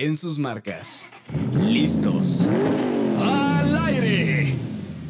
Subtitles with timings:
[0.00, 1.10] en sus marcas.
[1.54, 2.48] ¿Listos?
[3.18, 4.54] ¡Al aire!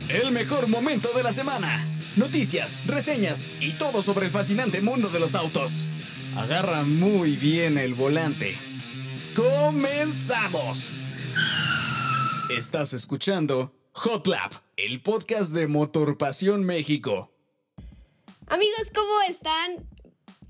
[0.09, 1.87] El mejor momento de la semana.
[2.17, 5.91] Noticias, reseñas y todo sobre el fascinante mundo de los autos.
[6.37, 8.57] Agarra muy bien el volante.
[9.37, 11.03] ¡Comenzamos!
[12.51, 17.33] Estás escuchando Hot Lap, el podcast de Motor Pasión México.
[18.49, 19.90] Amigos, ¿cómo están?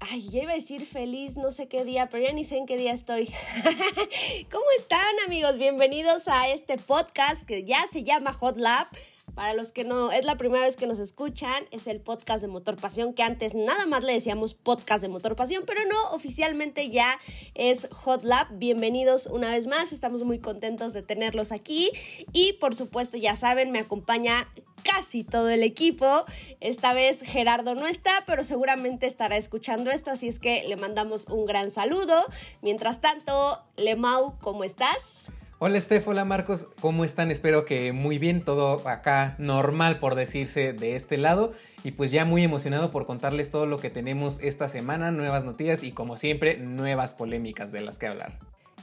[0.02, 2.66] Ay, ya iba a decir feliz no sé qué día, pero ya ni sé en
[2.66, 3.26] qué día estoy.
[4.50, 5.58] ¿Cómo están amigos?
[5.58, 8.86] Bienvenidos a este podcast que ya se llama Hot Lab.
[9.34, 12.48] Para los que no, es la primera vez que nos escuchan, es el podcast de
[12.48, 16.90] Motor Pasión, que antes nada más le decíamos podcast de Motor Pasión, pero no, oficialmente
[16.90, 17.18] ya
[17.54, 18.48] es Hot Lab.
[18.52, 21.90] Bienvenidos una vez más, estamos muy contentos de tenerlos aquí
[22.32, 24.48] y por supuesto ya saben, me acompaña
[24.82, 26.24] casi todo el equipo.
[26.60, 31.26] Esta vez Gerardo no está, pero seguramente estará escuchando esto, así es que le mandamos
[31.26, 32.26] un gran saludo.
[32.62, 35.28] Mientras tanto, Lemau, ¿cómo estás?
[35.62, 37.30] Hola Steph, hola Marcos, ¿cómo están?
[37.30, 41.52] Espero que muy bien, todo acá normal por decirse de este lado.
[41.84, 45.84] Y pues ya muy emocionado por contarles todo lo que tenemos esta semana, nuevas noticias
[45.84, 48.38] y como siempre, nuevas polémicas de las que hablar.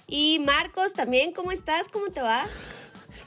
[0.06, 1.88] Y Marcos, también, ¿cómo estás?
[1.90, 2.46] ¿Cómo te va?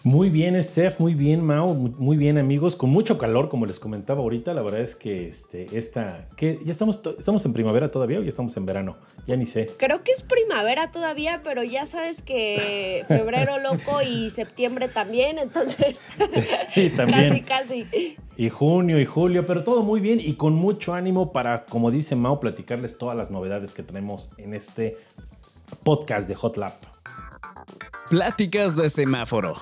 [0.03, 2.77] Muy bien, Steph, muy bien, Mao, muy bien, amigos.
[2.77, 4.55] Con mucho calor, como les comentaba ahorita.
[4.55, 6.29] La verdad es que este, esta.
[6.37, 8.97] que ¿Ya estamos, estamos en primavera todavía o ya estamos en verano?
[9.27, 9.71] Ya ni sé.
[9.77, 16.05] Creo que es primavera todavía, pero ya sabes que febrero loco y septiembre también, entonces.
[16.75, 17.45] sí, también.
[17.51, 18.17] Casi, casi.
[18.37, 22.17] Y junio y julio, pero todo muy bien y con mucho ánimo para, como dice
[22.17, 24.97] Mao, platicarles todas las novedades que tenemos en este
[25.83, 26.75] podcast de Hot Lap.
[28.09, 29.55] Pláticas de semáforo.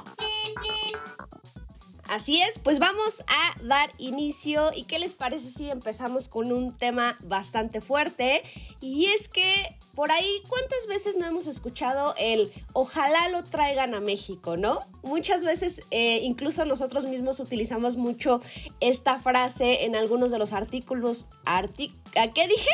[2.08, 6.72] Así es, pues vamos a dar inicio y qué les parece si empezamos con un
[6.72, 8.42] tema bastante fuerte
[8.80, 14.00] y es que por ahí cuántas veces no hemos escuchado el ojalá lo traigan a
[14.00, 14.80] México, ¿no?
[15.02, 18.40] Muchas veces eh, incluso nosotros mismos utilizamos mucho
[18.80, 21.26] esta frase en algunos de los artículos.
[21.44, 22.70] Artic ¿A qué dije?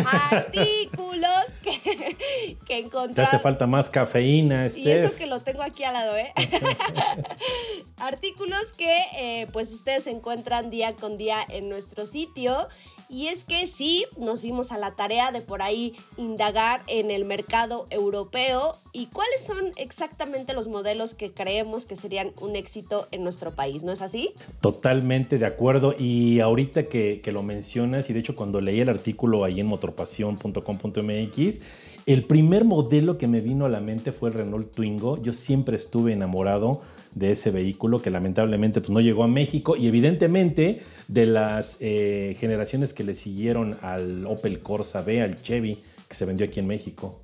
[0.30, 3.14] artículos que, que encontramos.
[3.14, 4.86] Te hace falta más cafeína, Steph.
[4.86, 6.32] Y eso que lo tengo aquí al lado, ¿eh?
[8.00, 12.68] artículos que eh, pues ustedes encuentran día con día en nuestro sitio
[13.10, 17.24] y es que sí, nos dimos a la tarea de por ahí indagar en el
[17.24, 23.24] mercado europeo y cuáles son exactamente los modelos que creemos que serían un éxito en
[23.24, 24.30] nuestro país, ¿no es así?
[24.60, 25.96] Totalmente de acuerdo.
[25.98, 31.60] Y ahorita que, lo mencionas, y de hecho cuando leí el artículo ahí en motorpasión.com.mx,
[32.06, 35.22] el primer modelo que me vino a la mente fue el Renault Twingo.
[35.22, 36.82] Yo siempre estuve enamorado
[37.14, 42.36] de ese vehículo que lamentablemente pues, no llegó a México y evidentemente de las eh,
[42.38, 45.76] generaciones que le siguieron al Opel Corsa B, al Chevy,
[46.08, 47.20] que se vendió aquí en México.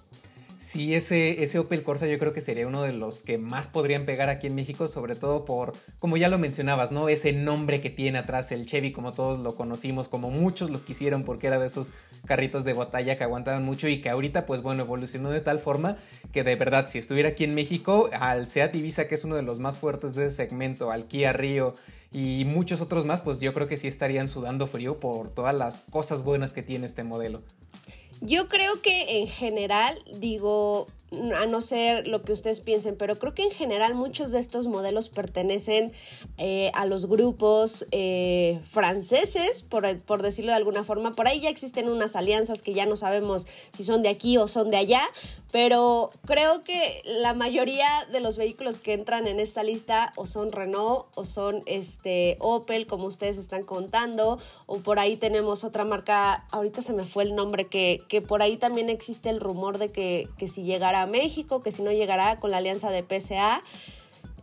[0.76, 4.04] Sí, ese, ese Opel Corsa yo creo que sería uno de los que más podrían
[4.04, 7.08] pegar aquí en México, sobre todo por, como ya lo mencionabas, ¿no?
[7.08, 11.24] Ese nombre que tiene atrás el Chevy, como todos lo conocimos, como muchos lo quisieron
[11.24, 11.92] porque era de esos
[12.26, 15.96] carritos de batalla que aguantaban mucho y que ahorita, pues bueno, evolucionó de tal forma
[16.30, 19.42] que de verdad, si estuviera aquí en México, al Seat Ibiza, que es uno de
[19.44, 21.74] los más fuertes de ese segmento, al Kia Rio
[22.12, 25.84] y muchos otros más, pues yo creo que sí estarían sudando frío por todas las
[25.90, 27.40] cosas buenas que tiene este modelo.
[28.20, 30.86] Yo creo que en general, digo,
[31.36, 34.66] a no ser lo que ustedes piensen, pero creo que en general muchos de estos
[34.66, 35.92] modelos pertenecen
[36.38, 41.12] eh, a los grupos eh, franceses, por, por, decirlo de alguna forma.
[41.12, 44.48] Por ahí ya existen unas alianzas que ya no sabemos si son de aquí o
[44.48, 45.02] son de allá,
[45.52, 50.50] pero creo que la mayoría de los vehículos que entran en esta lista o son
[50.50, 56.46] Renault o son este, Opel, como ustedes están contando, o por ahí tenemos otra marca,
[56.50, 59.90] ahorita se me fue el nombre, que, que por ahí también existe el rumor de
[59.90, 63.62] que, que si llegara a México, que si no llegará con la alianza de PSA.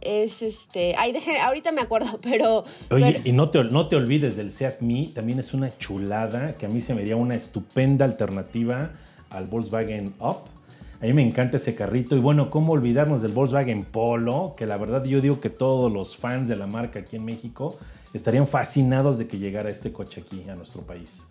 [0.01, 0.95] Es este.
[0.97, 2.65] Ay, deje, ahorita me acuerdo, pero.
[2.89, 6.65] Oye, y no te, no te olvides del Seat Me, también es una chulada que
[6.65, 8.91] a mí se me dio una estupenda alternativa
[9.29, 10.39] al Volkswagen Up.
[11.01, 12.15] A mí me encanta ese carrito.
[12.15, 14.55] Y bueno, ¿cómo olvidarnos del Volkswagen Polo?
[14.57, 17.77] Que la verdad yo digo que todos los fans de la marca aquí en México
[18.13, 21.27] estarían fascinados de que llegara este coche aquí a nuestro país.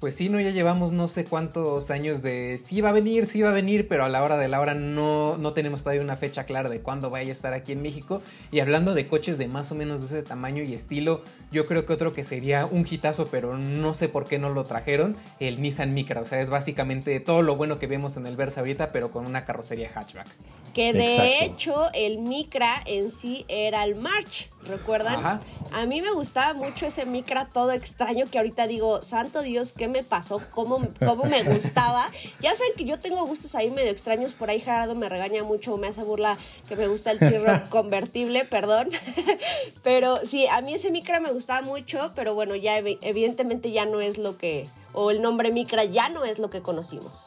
[0.00, 3.42] Pues sí, no, ya llevamos no sé cuántos años de sí va a venir, sí
[3.42, 6.16] va a venir, pero a la hora de la hora no, no tenemos todavía una
[6.16, 8.22] fecha clara de cuándo vaya a estar aquí en México.
[8.52, 11.84] Y hablando de coches de más o menos de ese tamaño y estilo, yo creo
[11.84, 15.60] que otro que sería un hitazo, pero no sé por qué no lo trajeron, el
[15.60, 16.20] Nissan Micra.
[16.20, 19.26] O sea, es básicamente todo lo bueno que vemos en el Versa ahorita, pero con
[19.26, 20.28] una carrocería hatchback.
[20.74, 25.40] Que de hecho el Micra en sí era el March, ¿recuerdan?
[25.72, 29.88] A mí me gustaba mucho ese Micra todo extraño que ahorita digo, santo Dios, ¿qué
[29.88, 30.40] me pasó?
[30.50, 32.10] ¿Cómo, cómo me gustaba?
[32.40, 35.76] ya saben que yo tengo gustos ahí medio extraños, por ahí Gerardo me regaña mucho,
[35.76, 36.38] me hace burla
[36.68, 38.90] que me gusta el T-Rock convertible, perdón.
[39.82, 44.00] pero sí, a mí ese Micra me gustaba mucho, pero bueno, ya evidentemente ya no
[44.00, 47.26] es lo que, o el nombre Micra ya no es lo que conocimos.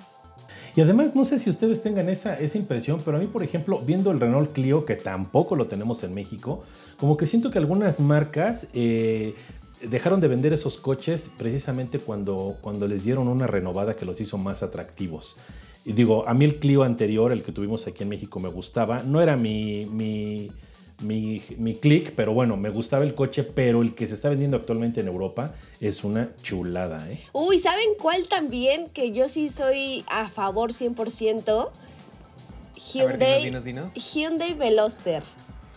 [0.76, 3.80] Y además, no sé si ustedes tengan esa, esa impresión, pero a mí, por ejemplo,
[3.86, 6.64] viendo el Renault Clio, que tampoco lo tenemos en México,
[6.98, 9.36] como que siento que algunas marcas eh,
[9.90, 14.38] dejaron de vender esos coches precisamente cuando, cuando les dieron una renovada que los hizo
[14.38, 15.36] más atractivos.
[15.84, 19.04] Y digo, a mí el Clio anterior, el que tuvimos aquí en México, me gustaba.
[19.04, 20.52] No era mi, mi
[21.02, 24.58] mi, mi click, pero bueno, me gustaba el coche, pero el que se está vendiendo
[24.58, 27.20] actualmente en Europa es una chulada, ¿eh?
[27.34, 28.90] Uy, ¿saben cuál también?
[28.90, 31.70] Que yo sí soy a favor 100%.
[32.94, 33.52] Hyundai,
[33.94, 35.24] Hyundai Veloster.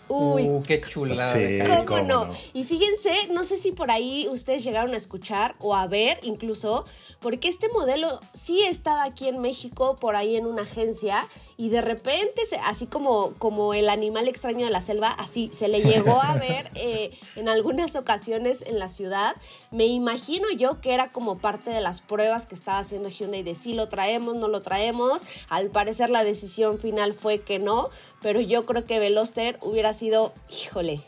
[0.08, 1.84] Uy, uh, qué chulada.
[1.86, 2.30] ¿Cómo, no?
[2.52, 6.84] Y fíjense, no sé si por ahí ustedes llegaron a escuchar o a ver incluso,
[7.20, 11.80] porque este modelo sí estaba aquí en México, por ahí en una agencia, y de
[11.80, 16.34] repente, así como, como el animal extraño de la selva, así se le llegó a
[16.34, 19.36] ver eh, en algunas ocasiones en la ciudad.
[19.70, 23.54] Me imagino yo que era como parte de las pruebas que estaba haciendo Hyundai de
[23.54, 25.24] si lo traemos, no lo traemos.
[25.48, 27.90] Al parecer la decisión final fue que no,
[28.24, 30.98] pero yo creo que Veloster hubiera sido, híjole,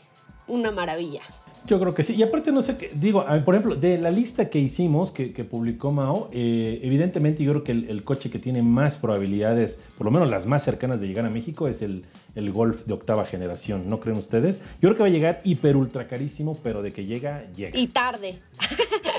[0.47, 1.23] una maravilla.
[1.67, 2.15] Yo creo que sí.
[2.15, 5.91] Y aparte, no sé qué, digo, por ejemplo, de la lista que hicimos, que, publicó
[5.91, 10.29] Mao, eh, evidentemente yo creo que el, coche que tiene más probabilidades, por lo menos
[10.29, 12.05] las más cercanas de llegar a México, es el,
[12.35, 13.89] el Golf de octava generación.
[13.89, 14.61] ¿No creen ustedes?
[14.81, 17.77] Yo creo que va a llegar hiper ultra carísimo, pero de que llega, llega.
[17.77, 18.39] Y tarde.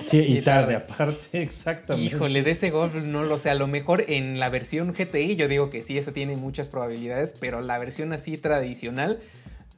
[0.03, 2.15] Sí, y, tarde, aparte, exactamente.
[2.15, 3.51] Híjole, de ese Golf no lo sé.
[3.51, 7.35] A lo mejor en la versión GTI, yo digo que sí, esa tiene muchas probabilidades,
[7.39, 9.21] pero la versión así tradicional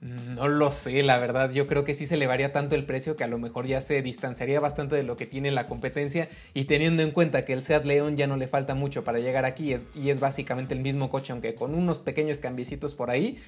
[0.01, 1.51] no lo sé, la verdad.
[1.53, 4.01] Yo creo que sí se elevaría tanto el precio que a lo mejor ya se
[4.01, 6.31] distanciaría bastante de lo que tiene la competencia.
[6.55, 9.45] Y teniendo en cuenta que el Seat León ya no le falta mucho para llegar
[9.45, 13.39] aquí y es básicamente el mismo coche, aunque con unos pequeños cambiecitos por ahí,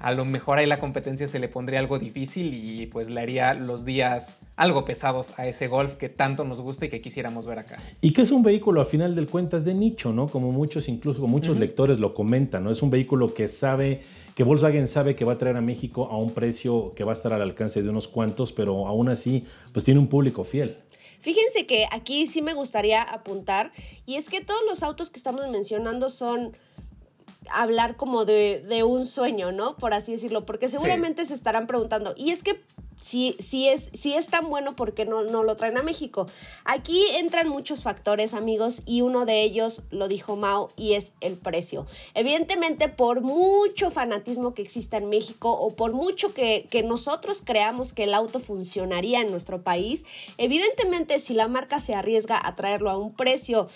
[0.00, 3.54] a lo mejor ahí la competencia se le pondría algo difícil y pues le haría
[3.54, 7.60] los días algo pesados a ese Golf que tanto nos gusta y que quisiéramos ver
[7.60, 7.76] acá.
[8.00, 10.26] Y que es un vehículo a final del cuentas de nicho, ¿no?
[10.26, 12.72] Como muchos, incluso muchos lectores lo comentan, ¿no?
[12.72, 14.00] Es un vehículo que sabe
[14.40, 17.12] que Volkswagen sabe que va a traer a México a un precio que va a
[17.12, 19.44] estar al alcance de unos cuantos, pero aún así,
[19.74, 20.78] pues tiene un público fiel.
[21.20, 23.70] Fíjense que aquí sí me gustaría apuntar,
[24.06, 26.56] y es que todos los autos que estamos mencionando son
[27.52, 29.76] hablar como de, un sueño, ¿no?
[29.76, 32.60] Por así decirlo, porque seguramente se estarán preguntando, y es que
[33.00, 36.26] si, si, es, si es tan bueno, ¿por qué no, no lo traen a México?
[36.64, 41.36] Aquí entran muchos factores, amigos, y uno de ellos lo dijo Mao y es el
[41.36, 41.86] precio.
[42.14, 47.92] Evidentemente, por mucho fanatismo que exista en México o por mucho que, que nosotros creamos
[47.92, 50.04] que el auto funcionaría en nuestro país,
[50.36, 53.68] evidentemente si la marca se arriesga a traerlo a un precio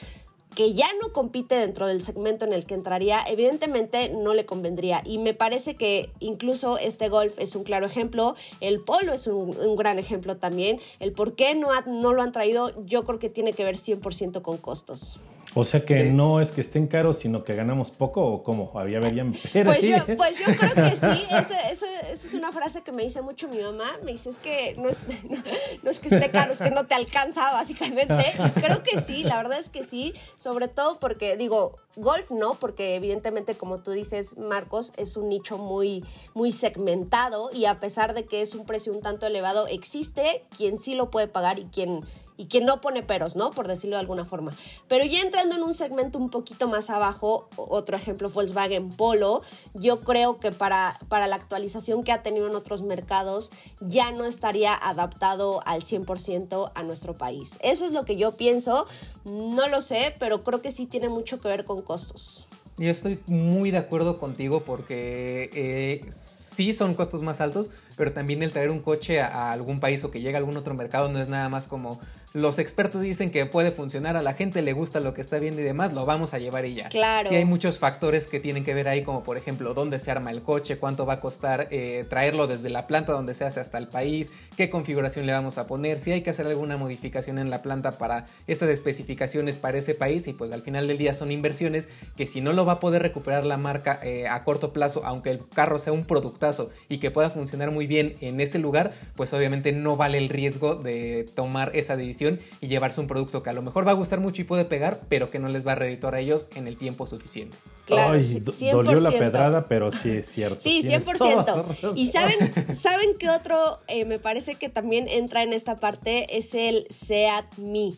[0.54, 5.02] que ya no compite dentro del segmento en el que entraría, evidentemente no le convendría.
[5.04, 9.76] Y me parece que incluso este golf es un claro ejemplo, el polo es un,
[9.76, 10.80] gran ejemplo también.
[11.00, 14.42] El por qué no, no lo han traído, yo creo que tiene que ver 100%
[14.42, 15.18] con costos.
[15.56, 18.98] O sea que no es que estén caros, sino que ganamos poco o cómo, había
[18.98, 19.32] verían
[19.64, 21.24] pues yo, pues yo creo que sí,
[21.70, 24.88] esa es una frase que me dice mucho mi mamá, me dice es que no
[24.88, 25.02] es,
[25.82, 28.34] no, es que esté caro, es que no te alcanza básicamente.
[28.54, 32.96] Creo que sí, la verdad es que sí, sobre todo porque digo, golf no, porque
[32.96, 38.24] evidentemente como tú dices Marcos, es un nicho muy, muy segmentado y a pesar de
[38.24, 42.05] que es un precio un tanto elevado, existe quien sí lo puede pagar y quien
[42.36, 43.50] y que no pone peros, ¿no?
[43.50, 44.56] Por decirlo de alguna forma.
[44.88, 49.43] Pero ya entrando en un segmento un poquito más abajo, otro ejemplo, Volkswagen Polo,
[49.74, 53.50] yo creo que para, para la actualización que ha tenido en otros mercados
[53.81, 57.58] ya no estaría adaptado al 100% a nuestro país.
[57.60, 58.86] Eso es lo que yo pienso,
[59.24, 62.46] no lo sé, pero creo que sí tiene mucho que ver con costos.
[62.76, 68.43] Yo estoy muy de acuerdo contigo porque eh, sí son costos más altos, pero también
[68.43, 71.20] el traer un coche a, algún país o que llegue a algún otro mercado no
[71.20, 72.00] es nada más como
[72.34, 75.60] los expertos dicen que puede funcionar, a la gente le gusta lo que está viendo
[75.60, 76.88] y demás, lo vamos a llevar y ya.
[76.88, 77.29] Claro.
[77.29, 80.32] Sí hay muchos factores que tienen que ver ahí, como por ejemplo dónde se arma
[80.32, 83.79] el coche, cuánto va a costar eh, traerlo desde la planta donde se hace hasta
[83.79, 87.50] el país, qué configuración le vamos a poner, si hay que hacer alguna modificación en
[87.50, 91.31] la planta para estas especificaciones para ese país y pues al final del día son
[91.31, 95.03] inversiones que si no lo va a poder recuperar la marca eh, a corto plazo,
[95.05, 98.91] aunque el carro sea un productazo y que pueda funcionar muy bien en ese lugar,
[99.14, 103.43] pues obviamente no vale el riesgo de tomar esa decisión atención y llevarse un producto
[103.43, 105.66] que a lo mejor va a gustar mucho y puede pegar, pero que no les
[105.66, 107.56] va a redituar a ellos en el tiempo suficiente.
[107.86, 108.72] Claro, Ay, 100%.
[108.72, 110.60] dolió la pedrada, pero sí es cierto.
[110.64, 111.19] Sí, Tienes 100%.
[111.19, 111.98] toda la razón.
[111.98, 116.54] Y saben, saben que otro eh, me parece que también entra en esta parte es
[116.54, 117.90] el Seat Me.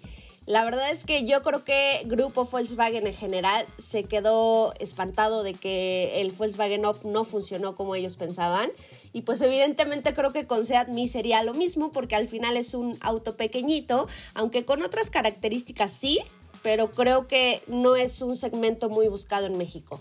[0.46, 5.54] La verdad es que yo creo que Grupo Volkswagen en general se quedó espantado de
[5.54, 8.70] que el Volkswagen Up no funcionó como ellos pensaban.
[9.16, 12.74] Y pues evidentemente creo que con Seat Me sería lo mismo porque al final es
[12.74, 16.18] un auto pequeñito, aunque con otras características sí,
[16.62, 19.98] pero creo que no es un segmento muy buscado en México.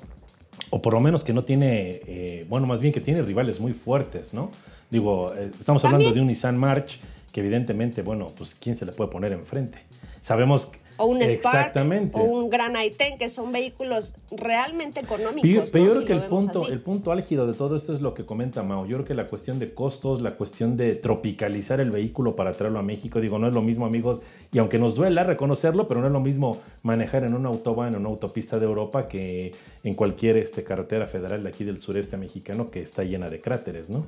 [0.69, 3.71] O por lo menos que no tiene, eh, bueno, más bien que tiene rivales muy
[3.71, 4.51] fuertes, ¿no?
[4.89, 6.15] Digo, eh, estamos hablando También.
[6.15, 6.99] de un Nissan March
[7.31, 9.77] que evidentemente, bueno, pues ¿quién se le puede poner enfrente?
[10.21, 11.73] Sabemos que- O un Spark
[12.13, 15.69] o un Gran i10, que son vehículos realmente económicos.
[15.71, 16.71] Pero, yo- creo que el punto, así.
[16.71, 18.85] el punto álgido de todo esto es lo que comenta Mao.
[18.85, 22.79] Yo creo que la cuestión de costos, la cuestión de tropicalizar el vehículo para traerlo
[22.79, 24.21] a México, digo, no es lo mismo, amigos,
[24.51, 27.99] y aunque nos duela reconocerlo, pero no es lo mismo manejar en una autobahn, en
[28.01, 32.69] una autopista de Europa, que en cualquier este, carretera federal de aquí del sureste mexicano
[32.71, 34.05] que está llena de cráteres, ¿no?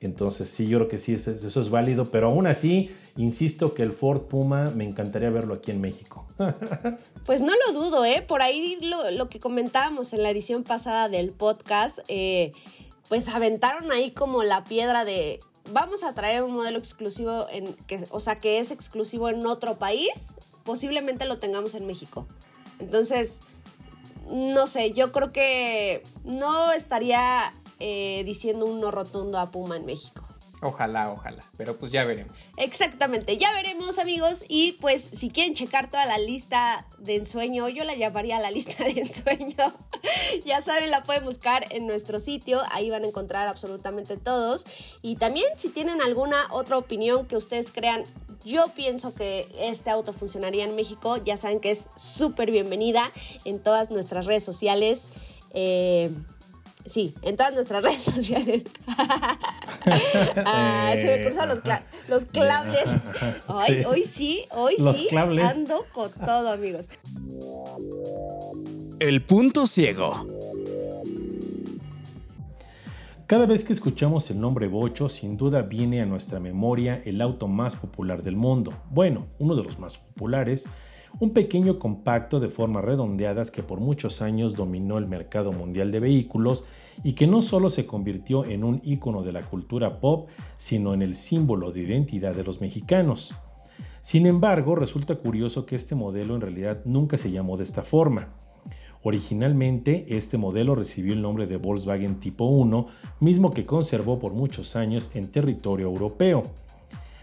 [0.00, 3.82] Entonces sí, yo creo que sí, eso, eso es válido, pero aún así, insisto que
[3.82, 6.26] el Ford Puma me encantaría verlo aquí en México.
[7.26, 8.24] Pues no lo dudo, ¿eh?
[8.26, 12.52] Por ahí lo, lo que comentábamos en la edición pasada del podcast, eh,
[13.10, 15.40] pues aventaron ahí como la piedra de
[15.72, 19.78] vamos a traer un modelo exclusivo, en, que, o sea, que es exclusivo en otro
[19.78, 22.26] país, posiblemente lo tengamos en México.
[22.78, 23.40] Entonces,
[24.30, 29.86] no sé, yo creo que no estaría eh, diciendo un no rotundo a Puma en
[29.86, 30.28] México.
[30.60, 32.36] Ojalá, ojalá, pero pues ya veremos.
[32.56, 37.84] Exactamente, ya veremos amigos y pues si quieren checar toda la lista de ensueño, yo
[37.84, 39.72] la llamaría la lista de ensueño,
[40.44, 44.66] ya saben, la pueden buscar en nuestro sitio, ahí van a encontrar absolutamente todos
[45.00, 48.02] y también si tienen alguna otra opinión que ustedes crean,
[48.44, 53.08] yo pienso que este auto funcionaría en México, ya saben que es súper bienvenida
[53.44, 55.08] en todas nuestras redes sociales.
[55.54, 56.10] Eh,
[56.88, 58.64] Sí, en todas nuestras redes sociales.
[60.46, 62.90] ah, se me cruzan los, cla- los clables.
[63.48, 63.84] Ay, Sí.
[63.86, 65.06] Hoy sí, hoy Los sí.
[65.10, 65.44] clables.
[65.44, 66.88] Ando con todo, amigos.
[69.00, 70.26] El punto ciego.
[73.26, 77.46] Cada vez que escuchamos el nombre Bocho, sin duda viene a nuestra memoria el auto
[77.46, 78.72] más popular del mundo.
[78.90, 80.64] Bueno, uno de los más populares,
[81.20, 86.00] un pequeño compacto de formas redondeadas que por muchos años dominó el mercado mundial de
[86.00, 86.64] vehículos
[87.02, 91.02] y que no solo se convirtió en un icono de la cultura pop, sino en
[91.02, 93.34] el símbolo de identidad de los mexicanos.
[94.02, 98.28] Sin embargo, resulta curioso que este modelo en realidad nunca se llamó de esta forma.
[99.02, 102.86] Originalmente, este modelo recibió el nombre de Volkswagen Tipo 1,
[103.20, 106.42] mismo que conservó por muchos años en territorio europeo.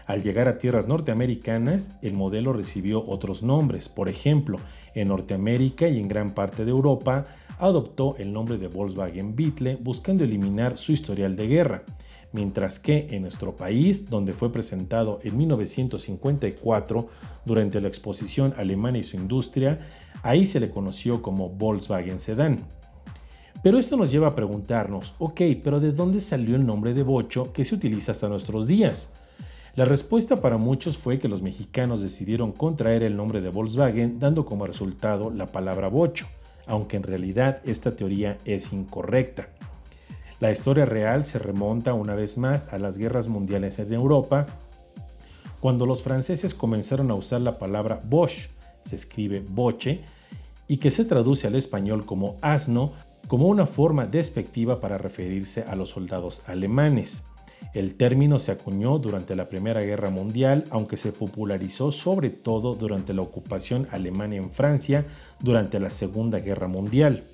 [0.06, 3.88] Al llegar a tierras norteamericanas, el modelo recibió otros nombres.
[3.88, 4.56] Por ejemplo,
[4.94, 7.24] en Norteamérica y en gran parte de Europa,
[7.58, 11.82] adoptó el nombre de Volkswagen Beetle buscando eliminar su historial de guerra.
[12.32, 17.08] Mientras que en nuestro país, donde fue presentado en 1954
[17.44, 19.80] durante la exposición Alemania y su industria,
[20.22, 22.58] ahí se le conoció como Volkswagen Sedan.
[23.62, 27.52] Pero esto nos lleva a preguntarnos, ok, pero ¿de dónde salió el nombre de bocho
[27.52, 29.15] que se utiliza hasta nuestros días?
[29.76, 34.46] La respuesta para muchos fue que los mexicanos decidieron contraer el nombre de Volkswagen dando
[34.46, 36.26] como resultado la palabra bocho,
[36.66, 39.50] aunque en realidad esta teoría es incorrecta.
[40.40, 44.46] La historia real se remonta una vez más a las guerras mundiales en Europa,
[45.60, 48.48] cuando los franceses comenzaron a usar la palabra Bosch,
[48.86, 50.04] se escribe boche,
[50.68, 52.92] y que se traduce al español como asno,
[53.28, 57.26] como una forma despectiva para referirse a los soldados alemanes.
[57.74, 63.12] El término se acuñó durante la Primera Guerra Mundial, aunque se popularizó sobre todo durante
[63.12, 65.04] la ocupación alemana en Francia
[65.40, 67.24] durante la Segunda Guerra Mundial.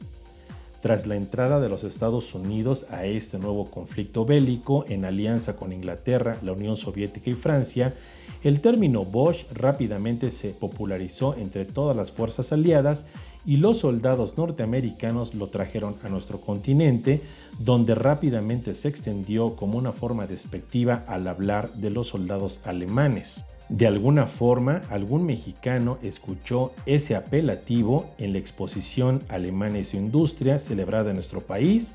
[0.81, 5.73] Tras la entrada de los Estados Unidos a este nuevo conflicto bélico en alianza con
[5.73, 7.95] Inglaterra, la Unión Soviética y Francia,
[8.43, 13.07] el término Bosch rápidamente se popularizó entre todas las fuerzas aliadas
[13.45, 17.21] y los soldados norteamericanos lo trajeron a nuestro continente,
[17.59, 23.45] donde rápidamente se extendió como una forma despectiva al hablar de los soldados alemanes.
[23.69, 30.59] De alguna forma, algún mexicano escuchó ese apelativo en la exposición Alemania y su industria
[30.59, 31.95] celebrada en nuestro país,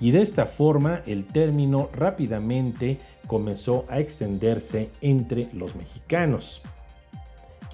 [0.00, 6.62] y de esta forma el término rápidamente comenzó a extenderse entre los mexicanos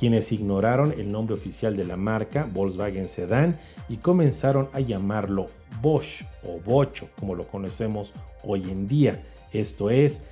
[0.00, 3.58] quienes ignoraron el nombre oficial de la marca Volkswagen Sedan
[3.90, 5.48] y comenzaron a llamarlo
[5.82, 9.20] Bosch o Bocho, como lo conocemos hoy en día.
[9.52, 10.24] Esto es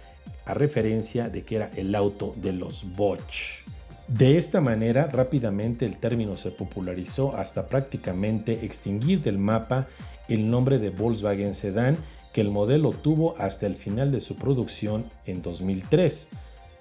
[0.47, 3.63] a referencia de que era el auto de los Bosch.
[4.09, 9.87] De esta manera, rápidamente el término se popularizó hasta prácticamente extinguir del mapa
[10.29, 11.99] el nombre de Volkswagen Sedan
[12.33, 16.31] que el modelo tuvo hasta el final de su producción en 2003,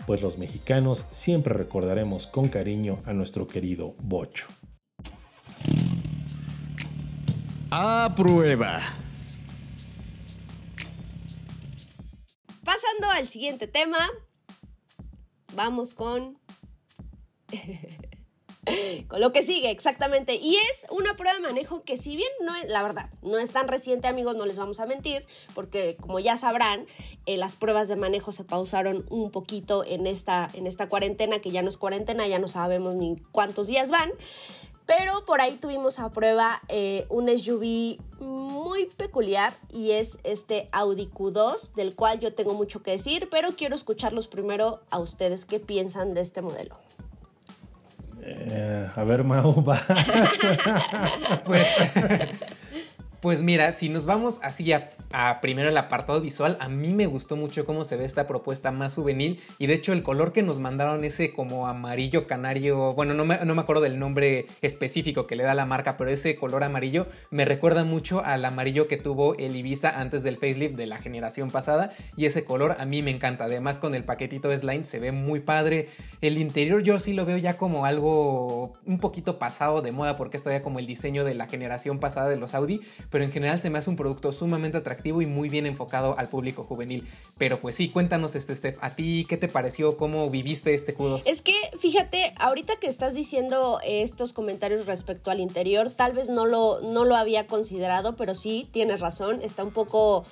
[0.08, 4.48] pues los mexicanos siempre recordaremos con cariño a nuestro querido Bocho.
[7.70, 8.80] A prueba.
[12.64, 13.98] Pasando al siguiente tema,
[15.54, 16.40] vamos con
[19.08, 20.36] con lo que sigue, exactamente.
[20.36, 23.52] Y es una prueba de manejo que si bien no es, la verdad, no es
[23.52, 26.86] tan reciente, amigos, no les vamos a mentir, porque como ya sabrán,
[27.26, 31.52] eh, las pruebas de manejo se pausaron un poquito en esta, en esta cuarentena, que
[31.52, 34.12] ya no es cuarentena, ya no sabemos ni cuántos días van.
[34.86, 41.08] Pero por ahí tuvimos a prueba eh, un SUV muy peculiar y es este Audi
[41.08, 45.60] Q2, del cual yo tengo mucho que decir, pero quiero escucharlos primero a ustedes qué
[45.60, 46.87] piensan de este modelo.
[48.30, 49.82] Eh, a ver, Mau, vas.
[51.46, 51.68] pues,
[53.28, 57.36] pues mira, si nos vamos así a, primero el apartado visual, a mí me gustó
[57.36, 60.60] mucho cómo se ve esta propuesta más juvenil y de hecho el color que nos
[60.60, 65.36] mandaron ese como amarillo canario, bueno, no me, no me acuerdo del nombre específico que
[65.36, 69.36] le da la marca, pero ese color amarillo me recuerda mucho al amarillo que tuvo
[69.36, 73.12] el Ibiza antes del facelift de la generación pasada y ese color a mí me
[73.12, 75.90] encanta, además con el paquetito Slime se ve muy padre,
[76.22, 80.38] el interior yo sí lo veo ya como algo un poquito pasado de moda porque
[80.38, 82.80] está ya como el diseño de la generación pasada de los Audi,
[83.10, 86.28] pero en general se me hace un producto sumamente atractivo y muy bien enfocado al
[86.28, 87.08] público juvenil.
[87.38, 89.98] Pero pues sí, cuéntanos, este Steph, ¿a ti qué te pareció?
[89.98, 95.40] ¿Cómo viviste este q Es que, fíjate, ahorita que estás diciendo estos comentarios respecto al
[95.40, 99.72] interior, tal vez no lo, no lo había considerado, pero sí, tienes razón, está un
[99.72, 100.24] poco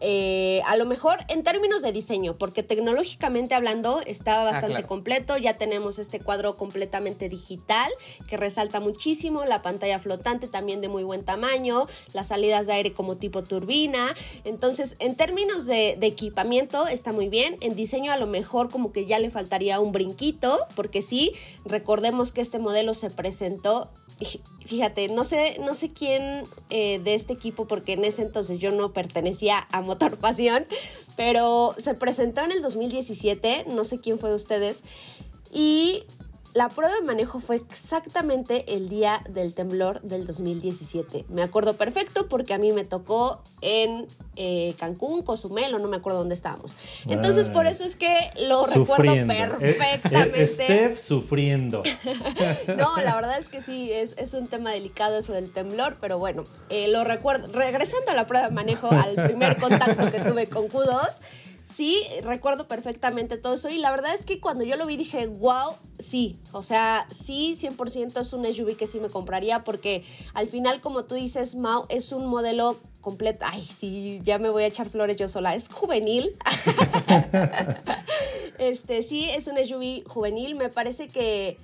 [0.00, 5.36] eh, a lo mejor en términos de diseño, porque tecnológicamente hablando está ah, bastante completo,
[5.36, 7.90] ya tenemos este cuadro completamente digital
[8.28, 12.92] que resalta muchísimo, la pantalla flotante también de muy buen tamaño, las salidas de aire
[12.92, 14.14] como tipo turbina,
[14.44, 18.92] entonces en términos de, de equipamiento está muy bien, en diseño a lo mejor como
[18.92, 21.32] que ya le faltaría un brinquito, porque sí,
[21.64, 23.90] recordemos que este modelo se presentó
[24.64, 28.70] fíjate, no sé, no sé quién eh, de este equipo, porque en ese entonces yo
[28.70, 30.66] no pertenecía a Motor Pasión,
[31.16, 34.82] pero se presentó en el 2017, no sé quién fue de ustedes,
[35.52, 36.04] y
[36.54, 41.26] la prueba de manejo fue exactamente el día del temblor del 2017.
[41.28, 44.06] Me acuerdo perfecto porque a mí me tocó en
[44.36, 46.76] eh, Cancún, Cozumel, o no me acuerdo dónde estábamos.
[47.06, 50.46] Entonces, por eso es que lo recuerdo eh, eh, perfectamente.
[50.46, 51.82] Steph sufriendo.
[52.76, 56.18] no, la verdad es que sí, es, es, un tema delicado eso del temblor, pero
[56.18, 56.44] bueno,
[56.88, 57.52] lo recuerdo.
[57.52, 61.18] Regresando a la prueba de manejo, al primer contacto que tuve con Q2
[61.68, 65.26] sí, recuerdo perfectamente todo eso y la verdad es que cuando yo lo vi dije,
[65.26, 70.04] wow, sí, o sea, sí, 100% es un SUV que sí me compraría porque
[70.34, 74.64] al final, como tú dices, Mau, es un modelo completo, ay, sí, ya me voy
[74.64, 76.36] a echar flores yo sola, es juvenil.
[78.58, 81.58] este, sí, es un SUV juvenil, me parece que...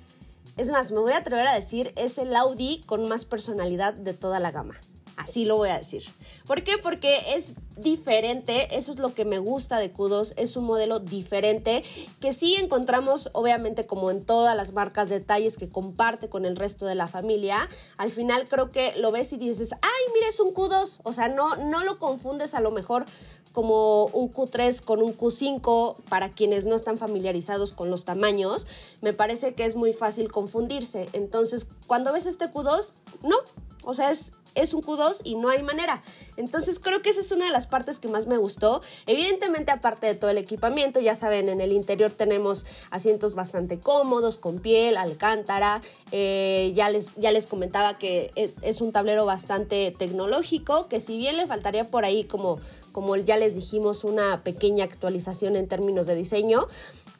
[0.57, 4.13] Es más, me voy a atrever a decir, es el Audi con más personalidad de
[4.13, 4.79] toda la gama.
[5.17, 6.03] Así lo voy a decir.
[6.47, 6.77] ¿Por qué?
[6.77, 11.83] Porque es diferente, eso es lo que me gusta de Kudos, es un modelo diferente
[12.19, 16.85] que sí encontramos obviamente como en todas las marcas detalles que comparte con el resto
[16.85, 20.53] de la familia, al final creo que lo ves y dices, ay, mira, es un
[20.53, 23.05] Q2, o sea, no, no lo confundes a lo mejor
[23.51, 28.67] como un Q3 con un Q5 para quienes no están familiarizados con los tamaños,
[29.01, 32.91] me parece que es muy fácil confundirse, entonces cuando ves este Q2,
[33.23, 33.37] no,
[33.83, 36.01] o sea, es es un Q2 y no hay manera.
[36.37, 38.81] Entonces creo que esa es una de las partes que más me gustó.
[39.05, 44.37] Evidentemente aparte de todo el equipamiento, ya saben, en el interior tenemos asientos bastante cómodos,
[44.37, 45.81] con piel, alcántara.
[46.11, 51.37] Eh, ya, les, ya les comentaba que es un tablero bastante tecnológico, que si bien
[51.37, 52.59] le faltaría por ahí como,
[52.91, 56.67] como ya les dijimos, una pequeña actualización en términos de diseño,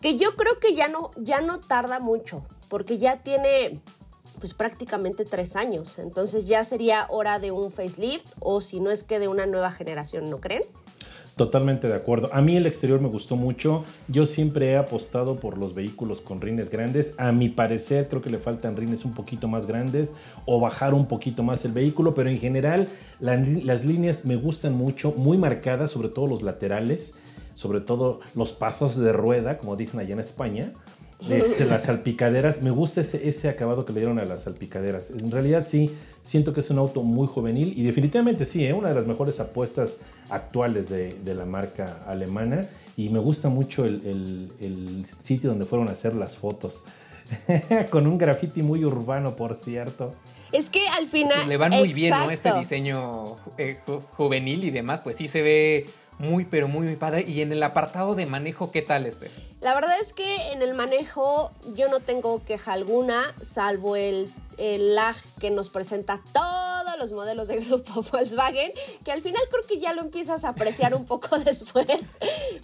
[0.01, 3.81] que yo creo que ya no, ya no tarda mucho, porque ya tiene
[4.45, 5.97] pues prácticamente tres años.
[5.97, 9.71] Entonces ya sería hora de un facelift o si no es que de una nueva
[9.71, 10.61] generación, ¿no creen?
[11.35, 12.29] Totalmente de acuerdo.
[12.31, 13.85] A mí el exterior me gustó mucho.
[14.07, 17.15] Yo siempre he apostado por los vehículos con rines grandes.
[17.17, 20.11] A mi parecer creo que le faltan rines un poquito más grandes
[20.45, 22.87] o bajar un poquito más el vehículo, pero en general
[23.19, 27.15] las líneas me gustan mucho, muy marcadas, sobre todo los laterales,
[27.55, 30.71] sobre todo los pasos de rueda, como dicen allá en España.
[31.19, 35.11] Este, las salpicaderas, me gusta ese, ese acabado que le dieron a las salpicaderas.
[35.11, 38.73] En realidad sí, siento que es un auto muy juvenil y definitivamente sí, es ¿eh?
[38.73, 39.97] una de las mejores apuestas
[40.29, 42.65] actuales de, de, la marca alemana
[42.97, 46.83] y me gusta mucho el, el, el, sitio donde fueron a hacer las fotos.
[47.89, 50.13] Con un graffiti muy urbano, por cierto.
[50.51, 51.37] Es que al final.
[51.37, 52.29] Pues le van muy bien, ¿no?
[52.29, 53.79] Este diseño eh,
[54.11, 55.87] juvenil y demás, pues sí se ve
[56.19, 57.25] muy, pero muy, muy padre.
[57.27, 59.27] Y en el apartado de manejo, ¿qué tal este?
[59.65, 65.15] La verdad es que en el manejo yo no tengo queja alguna, salvo el, lag
[65.39, 68.71] que nos presenta todos los modelos de grupo Volkswagen,
[69.03, 71.87] que al final creo que ya lo empiezas a apreciar un poco después.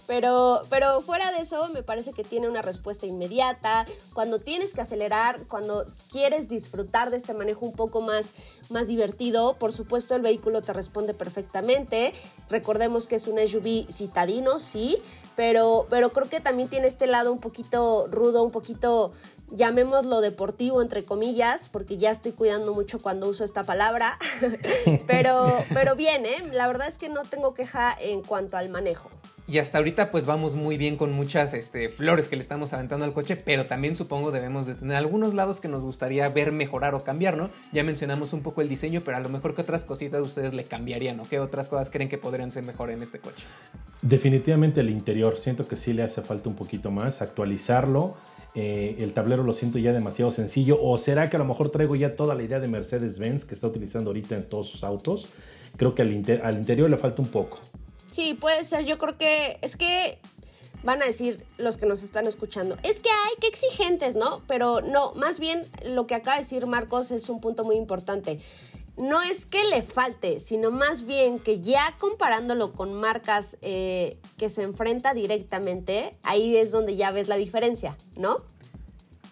[0.06, 3.84] Pero, pero fuera de eso, me parece que tiene una respuesta inmediata.
[4.14, 8.32] Cuando tienes que acelerar, cuando quieres disfrutar de este manejo un poco más,
[8.70, 12.12] más divertido, por supuesto el vehículo te responde perfectamente.
[12.48, 14.98] Recordemos que es un SUV citadino, sí,
[15.36, 19.12] pero, pero creo que también tiene este lado un poquito rudo, un poquito,
[19.50, 24.18] llamémoslo deportivo, entre comillas, porque ya estoy cuidando mucho cuando uso esta palabra,
[25.06, 26.42] pero, pero bien, ¿eh?
[26.52, 29.10] la verdad es que no tengo queja en cuanto al manejo.
[29.52, 33.04] Y hasta ahorita pues vamos muy bien con muchas este, flores que le estamos aventando
[33.04, 36.94] al coche, pero también supongo debemos de tener algunos lados que nos gustaría ver mejorar
[36.94, 37.50] o cambiar, ¿no?
[37.70, 40.64] Ya mencionamos un poco el diseño, pero a lo mejor que otras cositas ustedes le
[40.64, 41.24] cambiarían, ¿no?
[41.28, 43.44] ¿Qué otras cosas creen que podrían ser mejor en este coche?
[44.00, 48.16] Definitivamente el interior, siento que sí le hace falta un poquito más, actualizarlo.
[48.54, 51.94] Eh, el tablero lo siento ya demasiado sencillo, o será que a lo mejor traigo
[51.94, 55.28] ya toda la idea de Mercedes-Benz que está utilizando ahorita en todos sus autos.
[55.76, 57.60] Creo que al, al interior le falta un poco.
[58.12, 58.84] Sí, puede ser.
[58.84, 60.20] Yo creo que es que
[60.82, 64.42] van a decir los que nos están escuchando, es que hay que exigentes, ¿no?
[64.46, 68.40] Pero no, más bien lo que acaba de decir Marcos es un punto muy importante.
[68.98, 74.50] No es que le falte, sino más bien que ya comparándolo con marcas eh, que
[74.50, 78.42] se enfrenta directamente, ahí es donde ya ves la diferencia, ¿no?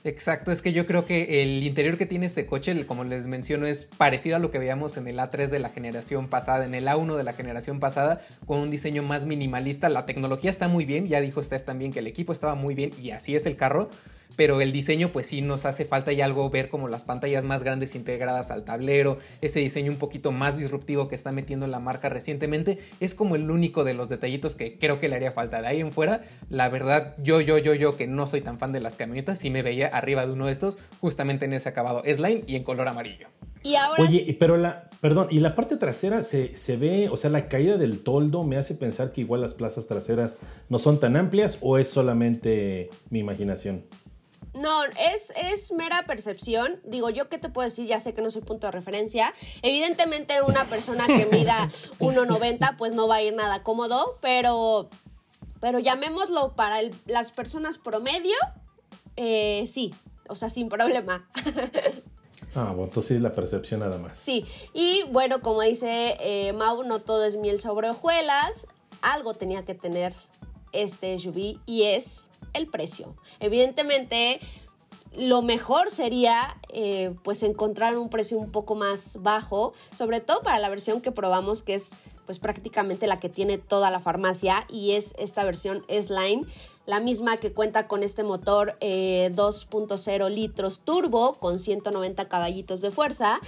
[0.02, 3.66] Exacto, es que yo creo que el interior que tiene este coche, como les menciono,
[3.66, 6.88] es parecido a lo que veíamos en el A3 de la generación pasada, en el
[6.88, 9.90] A1 de la generación pasada, con un diseño más minimalista.
[9.90, 12.92] La tecnología está muy bien, ya dijo Steph también que el equipo estaba muy bien
[12.98, 13.90] y así es el carro,
[14.36, 17.62] pero el diseño pues sí nos hace falta y algo ver como las pantallas más
[17.62, 22.08] grandes integradas al tablero, ese diseño un poquito más disruptivo que está metiendo la marca
[22.08, 25.60] recientemente, es como el único de los detallitos que creo que le haría falta.
[25.60, 28.72] De ahí en fuera, la verdad, yo, yo, yo, yo, que no soy tan fan
[28.72, 32.02] de las camionetas, sí me veía arriba de uno de estos, justamente en ese acabado
[32.04, 33.28] S-Line y en color amarillo.
[33.62, 37.30] Y ahora Oye, pero la, perdón, y la parte trasera se, se, ve, o sea,
[37.30, 40.40] la caída del toldo me hace pensar que igual las plazas traseras
[40.70, 43.84] no son tan amplias o es solamente mi imaginación.
[44.54, 46.80] No, es, es mera percepción.
[46.84, 49.32] Digo, yo qué te puedo decir, ya sé que no soy punto de referencia.
[49.62, 54.88] Evidentemente una persona que mida 1,90 pues no va a ir nada cómodo, pero,
[55.60, 58.36] pero llamémoslo para las personas promedio,
[59.16, 59.94] eh, sí,
[60.28, 61.28] o sea, sin problema.
[62.52, 64.18] Ah, bueno, entonces sí la percepción nada más.
[64.18, 68.66] Sí, y bueno, como dice eh, Mau, no todo es miel sobre hojuelas.
[69.02, 70.16] Algo tenía que tener
[70.72, 73.16] este SUV y es el precio.
[73.40, 74.40] Evidentemente,
[75.16, 80.58] lo mejor sería eh, pues encontrar un precio un poco más bajo, sobre todo para
[80.58, 81.92] la versión que probamos que es
[82.26, 86.46] pues prácticamente la que tiene toda la farmacia y es esta versión S-Line
[86.90, 92.90] la misma que cuenta con este motor 2.0 eh, litros turbo con 190 caballitos de
[92.90, 93.38] fuerza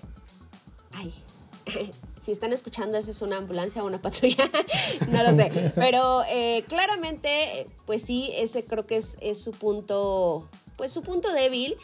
[0.93, 1.13] ay.
[2.21, 4.49] si están escuchando, eso es una ambulancia o una patrulla,
[5.09, 5.51] no lo sé.
[5.75, 10.47] Pero eh, claramente, pues sí, ese creo que es, es su punto,
[10.77, 11.75] pues su punto débil.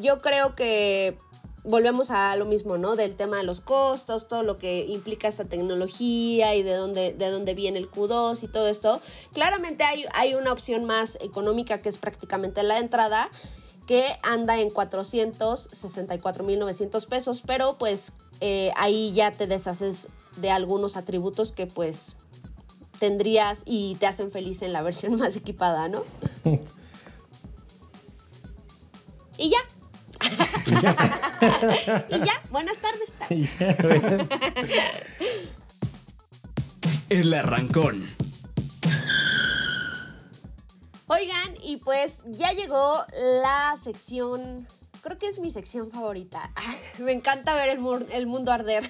[0.00, 1.16] Yo creo que
[1.64, 2.96] volvemos a lo mismo, ¿no?
[2.96, 7.30] Del tema de los costos, todo lo que implica esta tecnología y de dónde, de
[7.30, 9.00] dónde viene el Q2 y todo esto.
[9.32, 13.30] Claramente hay, hay una opción más económica que es prácticamente la entrada
[13.86, 21.52] que anda en 464.900 pesos, pero pues eh, ahí ya te deshaces de algunos atributos
[21.52, 22.16] que pues
[22.98, 26.04] tendrías y te hacen feliz en la versión más equipada, ¿no?
[29.38, 29.58] y ya,
[32.08, 33.12] y ya, buenas tardes.
[37.08, 38.08] El arrancón.
[41.06, 43.04] Oigan, y pues ya llegó
[43.42, 44.66] la sección
[45.02, 46.50] creo que es mi sección favorita.
[46.98, 47.80] me encanta ver el,
[48.12, 48.88] el mundo arder.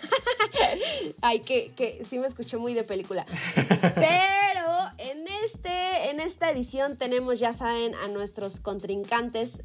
[1.22, 3.26] Ay, que, que sí me escuché muy de película.
[3.54, 4.62] Pero
[4.98, 9.62] en este, en esta edición tenemos, ya saben, a nuestros contrincantes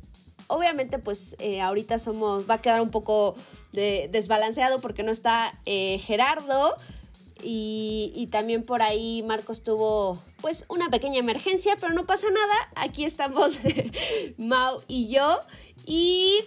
[0.48, 3.36] obviamente pues eh, ahorita somos, va a quedar un poco
[3.74, 6.76] desbalanceado porque no está eh, Gerardo
[7.44, 13.06] y, también por ahí Marcos tuvo pues una pequeña emergencia, pero no pasa nada, aquí
[13.06, 13.60] estamos
[14.38, 15.40] Mau y yo
[15.86, 16.40] y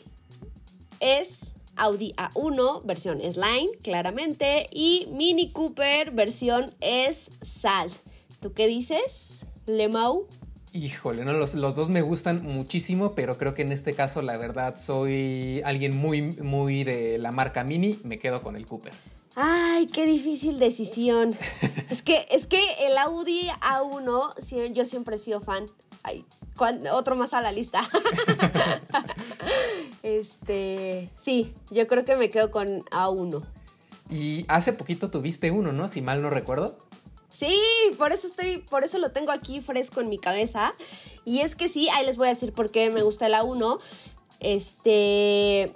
[0.98, 7.94] es Audi A1 versión S-Line claramente y Mini Cooper versión S-Salt.
[8.40, 10.26] ¿Tú qué dices, Lemau?
[10.72, 14.78] Híjole, no, los, dos me gustan muchísimo, pero creo que en este caso, la verdad,
[14.78, 18.92] soy alguien muy, muy de la marca Mini, me quedo con el Cooper.
[19.34, 21.36] Ay, qué difícil decisión.
[21.90, 25.66] es que, es que el Audi A1, yo siempre he sido fan.
[26.02, 26.24] Ay,
[26.92, 27.82] otro más a la lista.
[30.02, 33.42] este, sí, yo creo que me quedo con A1.
[34.08, 35.88] Y hace poquito tuviste uno, ¿no?
[35.88, 36.78] Si mal no recuerdo.
[37.40, 37.58] Sí,
[37.96, 40.74] por eso estoy, por eso lo tengo aquí fresco en mi cabeza.
[41.24, 43.80] Y es que sí, ahí les voy a decir por qué me gusta el A1.
[44.40, 45.72] Este,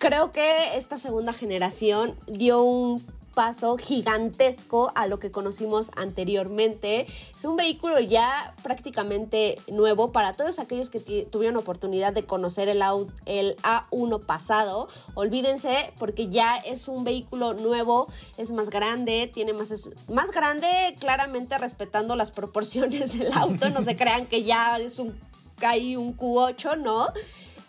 [0.00, 3.00] creo que esta segunda generación dio un
[3.36, 7.06] paso gigantesco a lo que conocimos anteriormente.
[7.36, 12.82] Es un vehículo ya prácticamente nuevo para todos aquellos que tuvieron oportunidad de conocer el,
[13.26, 14.88] el A1 pasado.
[15.12, 19.70] Olvídense porque ya es un vehículo nuevo, es más grande, tiene más,
[20.08, 23.68] más grande, claramente respetando las proporciones del auto.
[23.68, 27.08] No se crean que ya es un, un Q8, ¿no?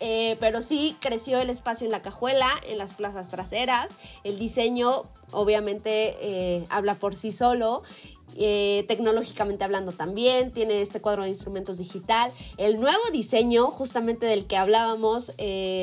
[0.00, 3.92] Eh, pero sí creció el espacio en la cajuela, en las plazas traseras,
[4.24, 7.82] el diseño obviamente eh, habla por sí solo.
[8.36, 14.46] Eh, tecnológicamente hablando también, tiene este cuadro de instrumentos digital, el nuevo diseño justamente del
[14.46, 15.32] que hablábamos,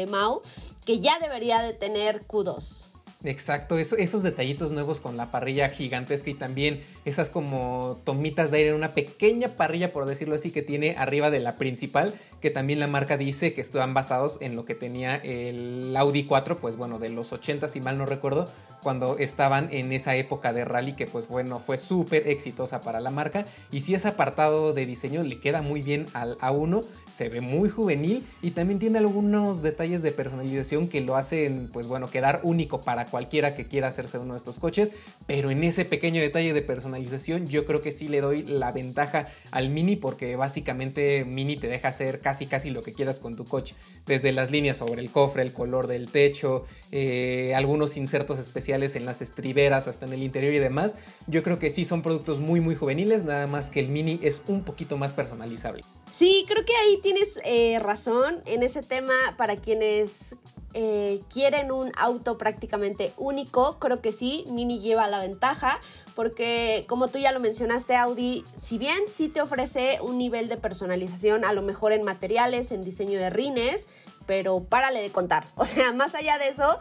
[0.07, 0.41] Mau,
[0.85, 2.95] que ya debería de tener Q2.
[3.25, 8.69] Exacto, esos detallitos nuevos con la parrilla gigantesca y también esas como tomitas de aire
[8.69, 12.79] en una pequeña parrilla, por decirlo así, que tiene arriba de la principal, que también
[12.79, 16.99] la marca dice que están basados en lo que tenía el Audi 4, pues bueno,
[16.99, 18.47] de los 80 si mal no recuerdo,
[18.83, 23.09] cuando estaban en esa época de rally que pues bueno, fue súper exitosa para la
[23.09, 23.45] marca.
[23.71, 27.69] Y si ese apartado de diseño le queda muy bien al A1, se ve muy
[27.69, 32.81] juvenil y también tiene algunos detalles de personalización que lo hacen pues bueno, quedar único
[32.81, 34.91] para cualquiera que quiera hacerse uno de estos coches,
[35.25, 39.29] pero en ese pequeño detalle de personalización yo creo que sí le doy la ventaja
[39.51, 43.37] al Mini porque básicamente Mini te deja hacer casi casi casi lo que quieras con
[43.37, 43.75] tu coche.
[44.05, 49.05] Desde las líneas sobre el cofre, el color del techo, eh, algunos insertos especiales en
[49.05, 50.95] las estriberas, hasta en el interior y demás.
[51.27, 54.43] Yo creo que sí son productos muy muy juveniles, nada más que el Mini es
[54.47, 55.83] un poquito más personalizable.
[56.11, 60.35] Sí, creo que ahí tienes eh, razón en ese tema para quienes
[60.77, 65.79] eh, quieren un auto prácticamente único, creo que sí, Mini lleva la ventaja,
[66.15, 70.57] porque como tú ya lo mencionaste, Audi, si bien sí te ofrece un nivel de
[70.57, 73.87] personalización, a lo mejor en materiales, en diseño de rines,
[74.25, 75.45] pero párale de contar.
[75.55, 76.77] O sea, más allá de eso,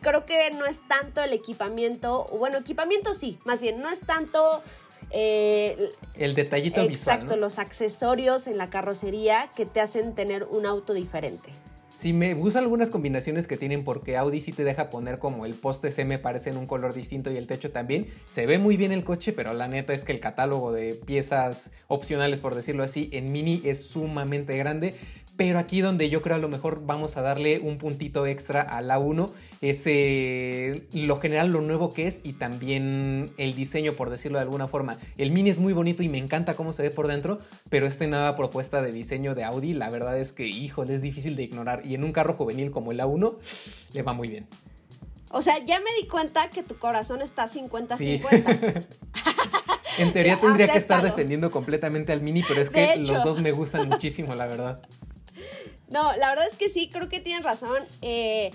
[0.00, 4.62] creo que no es tanto el equipamiento, bueno, equipamiento sí, más bien, no es tanto...
[5.10, 7.16] Eh, el detallito visual.
[7.16, 11.52] Exacto, los accesorios en la carrocería que te hacen tener un auto diferente.
[12.00, 15.52] Sí, me gusta algunas combinaciones que tienen porque Audi sí te deja poner como el
[15.52, 18.06] poste C me parece en un color distinto y el techo también.
[18.24, 21.70] Se ve muy bien el coche, pero la neta es que el catálogo de piezas
[21.88, 24.94] opcionales, por decirlo así, en Mini es sumamente grande.
[25.40, 28.82] Pero aquí donde yo creo a lo mejor vamos a darle un puntito extra a
[28.82, 29.30] la 1
[29.62, 29.86] es
[30.92, 34.98] lo general, lo nuevo que es y también el diseño, por decirlo de alguna forma.
[35.16, 38.06] El Mini es muy bonito y me encanta cómo se ve por dentro, pero esta
[38.06, 41.86] nueva propuesta de diseño de Audi, la verdad es que, híjole, es difícil de ignorar.
[41.86, 43.38] Y en un carro juvenil como el A1,
[43.94, 44.46] le va muy bien.
[45.30, 48.86] O sea, ya me di cuenta que tu corazón está 50-50.
[49.98, 53.52] en teoría tendría que estar defendiendo completamente al Mini, pero es que los dos me
[53.52, 54.82] gustan muchísimo, la verdad.
[55.88, 57.84] No, la verdad es que sí, creo que tienen razón.
[58.02, 58.52] Eh,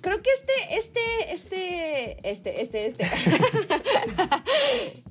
[0.00, 3.04] creo que este, este, este, este, este, este.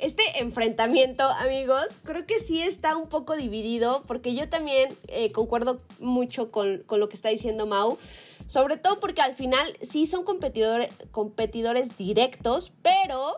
[0.00, 5.80] este enfrentamiento, amigos, creo que sí está un poco dividido, porque yo también eh, concuerdo
[5.98, 7.98] mucho con, con, lo que está diciendo Mau,
[8.46, 13.36] sobre todo porque al final sí son competidores, directos, pero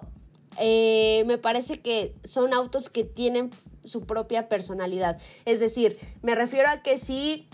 [0.58, 3.50] eh, me parece que son autos que tienen
[3.84, 5.18] su propia personalidad.
[5.44, 7.48] Es decir, me refiero a que si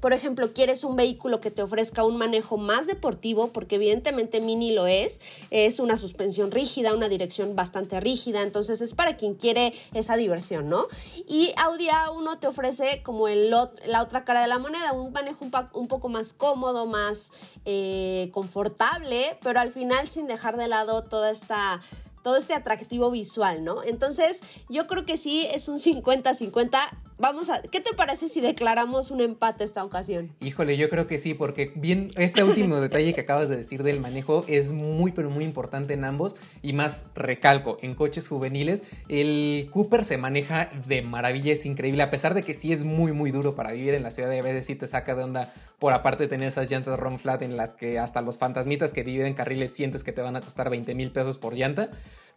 [0.00, 4.72] por ejemplo, quieres un vehículo que te ofrezca un manejo más deportivo, porque evidentemente Mini
[4.72, 9.74] lo es, es una suspensión rígida, una dirección bastante rígida, entonces es para quien quiere
[9.92, 10.86] esa diversión, ¿no?
[11.26, 15.44] Y Audi A1 te ofrece como el la otra cara de la moneda, un manejo
[15.72, 17.32] un, poco más cómodo, más
[17.64, 21.82] eh, confortable, pero al final sin dejar de lado toda esta
[22.22, 23.82] todo este atractivo visual, ¿no?
[23.82, 26.78] Entonces, yo creo que sí es un 50-50.
[27.18, 30.34] Vamos a, ¿qué te parece si declaramos un empate esta ocasión?
[30.40, 34.00] Híjole, yo creo que sí, porque bien, este último detalle que acabas de decir del
[34.00, 36.34] manejo es muy, pero muy importante en ambos.
[36.62, 42.10] Y más, recalco, en coches juveniles, el Cooper se maneja de maravilla, es increíble, a
[42.10, 44.66] pesar de que sí es muy, muy duro para vivir en la ciudad de veces
[44.66, 47.98] sí te saca de onda, por aparte tener esas llantas run flat en las que
[47.98, 51.38] hasta los fantasmitas que dividen carriles sientes que te van a costar 20 mil pesos
[51.38, 51.90] por llanta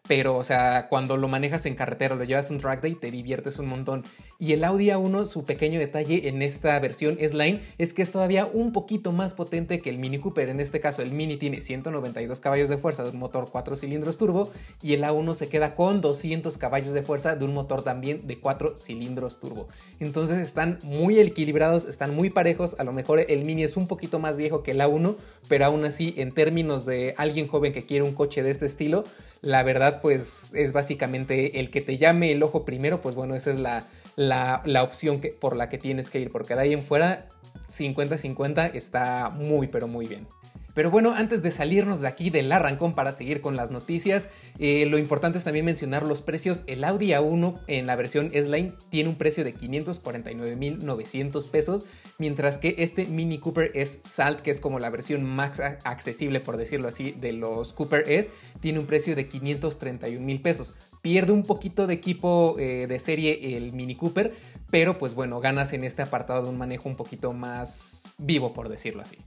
[0.06, 3.58] pero, o sea, cuando lo manejas en carretera, lo llevas un track day, te diviertes
[3.58, 4.04] un montón.
[4.38, 8.46] Y el Audi A1, su pequeño detalle en esta versión S-Line es que es todavía
[8.46, 10.50] un poquito más potente que el Mini Cooper.
[10.50, 14.18] En este caso, el Mini tiene 192 caballos de fuerza de un motor 4 cilindros
[14.18, 18.28] turbo y el A1 se queda con 200 caballos de fuerza de un motor también
[18.28, 19.70] de 4 cilindros turbo.
[20.02, 22.76] Entonces están muy equilibrados, están muy parejos.
[22.78, 25.16] A lo mejor el Mini es un poquito más viejo que el A1,
[25.48, 29.06] pero aún así, en términos de alguien joven que quiere un coche de este estilo,
[29.42, 33.51] la verdad pues es básicamente el que te llame el ojo primero, pues bueno, esa
[33.51, 33.84] es la,
[34.15, 37.27] la, opción que, por la que tienes que ir, porque de ahí en fuera
[37.69, 40.27] 50-50 está muy pero muy bien.
[40.73, 44.88] Pero bueno, antes de salirnos de aquí del arrancón para seguir con las noticias, eh,
[44.88, 46.63] lo importante es también mencionar los precios.
[46.65, 51.86] El Audi A1 en la versión S-Line tiene un precio de 549.900 pesos,
[52.17, 56.58] mientras que este Mini Cooper es Salt, que es como la versión más accesible, por
[56.58, 58.30] decirlo así, de los Cooper S,
[58.62, 60.76] tiene un precio de 531 mil pesos.
[61.02, 64.34] Pierde un poquito de equipo eh, de serie el Mini Cooper,
[64.69, 68.69] pero pues bueno, ganas en este apartado de un manejo un poquito más vivo, por
[68.69, 69.17] decirlo así.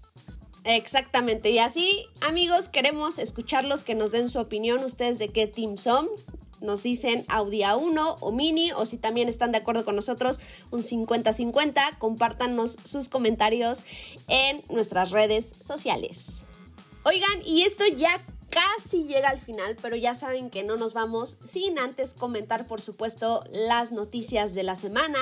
[0.64, 5.76] Exactamente, y así amigos queremos escucharlos que nos den su opinión ustedes de qué team
[5.76, 6.08] son,
[6.60, 10.40] nos dicen Audi A1 o Mini o si también están de acuerdo con nosotros
[10.70, 13.84] un 50-50, compártanos sus comentarios
[14.28, 16.42] en nuestras redes sociales.
[17.04, 18.18] Oigan, y esto ya
[18.50, 22.80] casi llega al final, pero ya saben que no nos vamos sin antes comentar, por
[22.80, 25.18] supuesto, las noticias de la semana.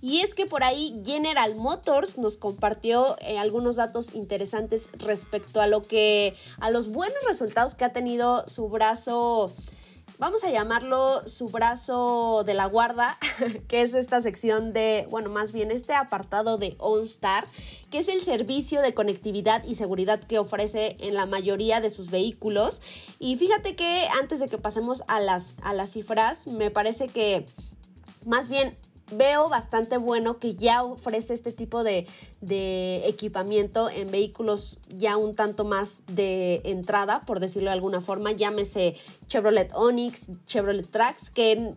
[0.00, 5.66] Y es que por ahí General Motors nos compartió eh, algunos datos interesantes respecto a
[5.66, 9.52] lo que, a los buenos resultados que ha tenido su brazo
[10.18, 13.18] vamos a llamarlo su brazo de la guarda,
[13.68, 17.46] que es esta sección de, bueno, más bien este apartado de OnStar,
[17.90, 22.10] que es el servicio de conectividad y seguridad que ofrece en la mayoría de sus
[22.10, 22.80] vehículos.
[23.18, 27.46] Y fíjate que antes de que pasemos a las, a las cifras, me parece que
[28.24, 28.76] más bien
[29.10, 32.06] veo bastante bueno que ya ofrece este tipo de,
[33.06, 38.96] equipamiento en vehículos ya un tanto más de entrada, por decirlo de alguna forma, llámese
[39.26, 41.74] Chevrolet Onix, Chevrolet Trax, que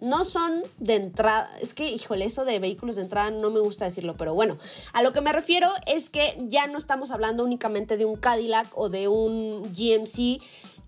[0.00, 3.84] no son de entrada, es que, híjole, eso de vehículos de entrada no me gusta
[3.84, 4.58] decirlo, pero bueno,
[4.92, 8.66] a lo que me refiero es que ya no estamos hablando únicamente de un Cadillac
[8.74, 10.42] o de un GMC,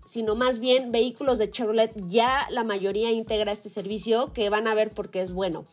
[0.05, 4.75] sino más bien vehículos de Chevrolet, ya la mayoría integra este servicio que van a
[4.75, 5.65] ver porque es bueno.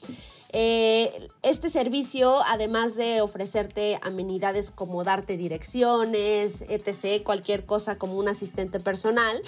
[0.55, 8.29] Eh, este servicio, además de ofrecerte amenidades como darte direcciones, etc., cualquier cosa como un
[8.29, 9.41] asistente personal,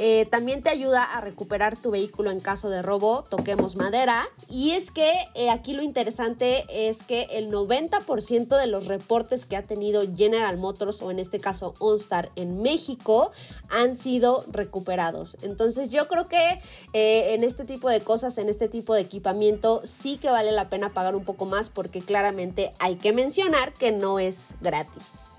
[0.00, 4.28] eh, también te ayuda a recuperar tu vehículo en caso de robo, toquemos madera.
[4.48, 9.56] Y es que eh, aquí lo interesante es que el 90% de los reportes que
[9.56, 13.32] ha tenido General Motors o en este caso OnStar en México
[13.68, 15.36] han sido recuperados.
[15.42, 16.60] Entonces yo creo que
[16.92, 20.68] eh, en este tipo de cosas, en este tipo de equipamiento, sí que vale la
[20.68, 25.37] pena pagar un poco más porque claramente hay que mencionar que no es gratis.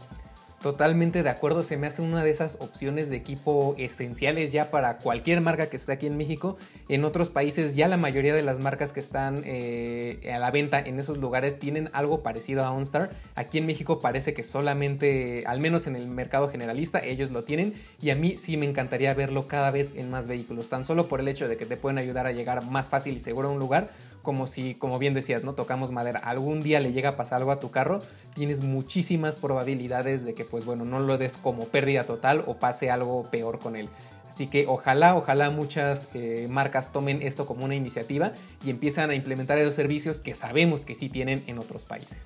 [0.61, 4.97] Totalmente de acuerdo, se me hace una de esas opciones de equipo esenciales ya para
[4.97, 6.57] cualquier marca que esté aquí en México.
[6.89, 10.81] En otros países ya la mayoría de las marcas que están eh, a la venta
[10.81, 13.09] en esos lugares tienen algo parecido a OnStar.
[13.35, 17.73] Aquí en México parece que solamente, al menos en el mercado generalista, ellos lo tienen
[18.01, 21.21] y a mí sí me encantaría verlo cada vez en más vehículos, tan solo por
[21.21, 23.59] el hecho de que te pueden ayudar a llegar más fácil y seguro a un
[23.59, 23.91] lugar,
[24.29, 27.51] como si, como bien decías, no tocamos madera, algún día le llega a pasar algo
[27.51, 27.97] a tu carro,
[28.35, 32.91] tienes muchísimas probabilidades de que pues bueno, no lo des como pérdida total o pase
[32.91, 33.89] algo peor con él.
[34.27, 39.15] Así que ojalá, ojalá muchas eh, marcas tomen esto como una iniciativa y empiezan a
[39.15, 42.19] implementar esos servicios que sabemos que sí tienen en otros países.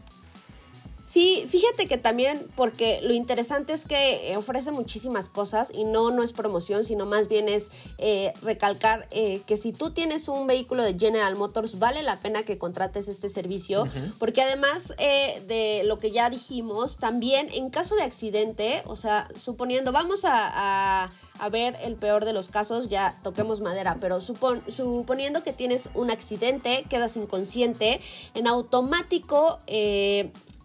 [1.13, 6.09] Sí, fíjate que también, porque lo interesante es que eh, ofrece muchísimas cosas y no,
[6.09, 10.47] no es promoción, sino más bien es eh, recalcar eh, que si tú tienes un
[10.47, 13.87] vehículo de General Motors, vale la pena que contrates este servicio,
[14.17, 19.91] porque además de lo que ya dijimos, también en caso de accidente, o sea, suponiendo,
[19.91, 21.11] vamos a,
[21.51, 26.85] ver el peor de los casos, ya toquemos madera, pero suponiendo que tienes un accidente,
[26.89, 28.01] quedas inconsciente,
[28.33, 29.59] en automático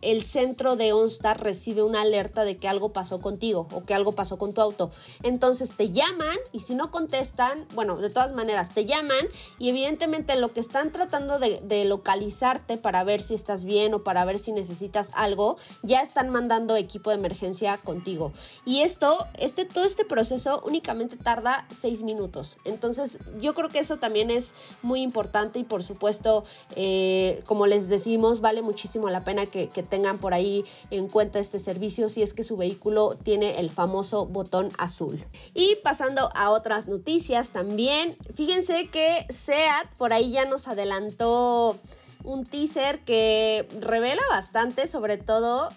[0.01, 4.13] el centro de OnStar recibe una alerta de que algo pasó contigo o que algo
[4.13, 4.91] pasó con tu auto.
[5.23, 9.27] Entonces te llaman y si no contestan, bueno, de todas maneras te llaman
[9.59, 14.25] y evidentemente lo que están tratando de, localizarte para ver si estás bien o para
[14.25, 18.33] ver si necesitas algo, ya están mandando equipo de emergencia contigo.
[18.65, 22.59] Y esto, este, todo este proceso únicamente tarda seis minutos.
[22.65, 26.45] Entonces yo creo que eso también es muy importante y por supuesto,
[26.77, 31.39] eh, como les decimos, vale muchísimo la pena que, que tengan por ahí en cuenta
[31.39, 35.25] este servicio si es que su vehículo tiene el famoso botón azul.
[35.55, 41.77] Y pasando a otras noticias también, fíjense que SEAT por ahí ya nos adelantó
[42.25, 45.69] un teaser que revela bastante, sobre todo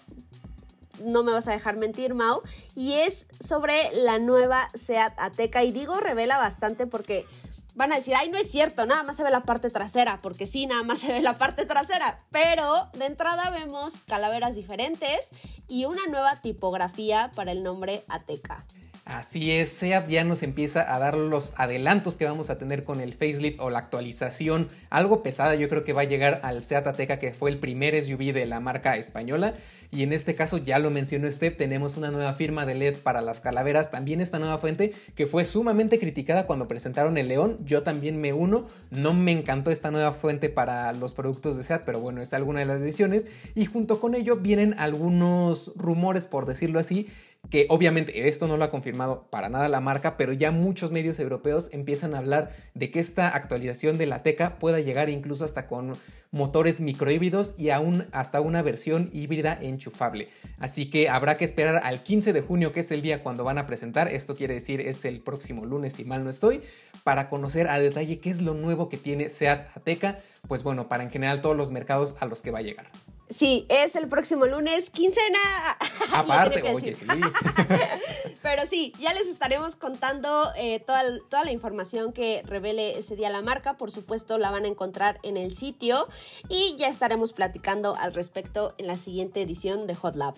[1.04, 2.42] no me vas a dejar mentir, Mau,
[2.76, 5.64] y es sobre la nueva SEAT Ateca.
[5.64, 7.26] Y digo revela bastante porque
[7.74, 10.46] van a decir, ay, no es cierto, nada más se ve la parte trasera, porque
[10.46, 15.30] sí, nada más se ve la parte trasera, pero de entrada vemos calaveras diferentes
[15.68, 18.66] y una nueva tipografía para el nombre Ateca.
[19.04, 23.00] Así es, SEAT ya nos empieza a dar los adelantos que vamos a tener con
[23.00, 24.68] el facelift o la actualización.
[24.90, 28.00] Algo pesada, yo creo que va a llegar al SEAT Ateca, que fue el primer
[28.00, 29.54] SUV de la marca española.
[29.90, 33.20] Y en este caso, ya lo mencionó Steph, tenemos una nueva firma de LED para
[33.22, 33.90] las calaveras.
[33.90, 37.58] También esta nueva fuente que fue sumamente criticada cuando presentaron el León.
[37.64, 38.68] Yo también me uno.
[38.90, 42.60] No me encantó esta nueva fuente para los productos de SEAT, pero bueno, es alguna
[42.60, 43.26] de las decisiones.
[43.56, 47.08] Y junto con ello vienen algunos rumores, por decirlo así
[47.50, 51.18] que obviamente esto no lo ha confirmado para nada la marca, pero ya muchos medios
[51.18, 55.66] europeos empiezan a hablar de que esta actualización de la Teca pueda llegar incluso hasta
[55.66, 55.92] con
[56.30, 60.30] motores microhíbridos y aún hasta una versión híbrida enchufable.
[60.58, 63.58] Así que habrá que esperar al 15 de junio, que es el día cuando van
[63.58, 66.62] a presentar, esto quiere decir es el próximo lunes si mal no estoy,
[67.04, 71.02] para conocer a detalle qué es lo nuevo que tiene SEAT Ateca, pues bueno, para
[71.02, 72.86] en general todos los mercados a los que va a llegar.
[73.32, 75.38] Sí, es el próximo lunes, quincena.
[76.12, 77.06] Aparte, oye, sí.
[78.42, 83.30] Pero sí, ya les estaremos contando eh, toda, toda la información que revele ese día
[83.30, 83.78] la marca.
[83.78, 86.08] Por supuesto, la van a encontrar en el sitio
[86.50, 90.34] y ya estaremos platicando al respecto en la siguiente edición de Hot Lab.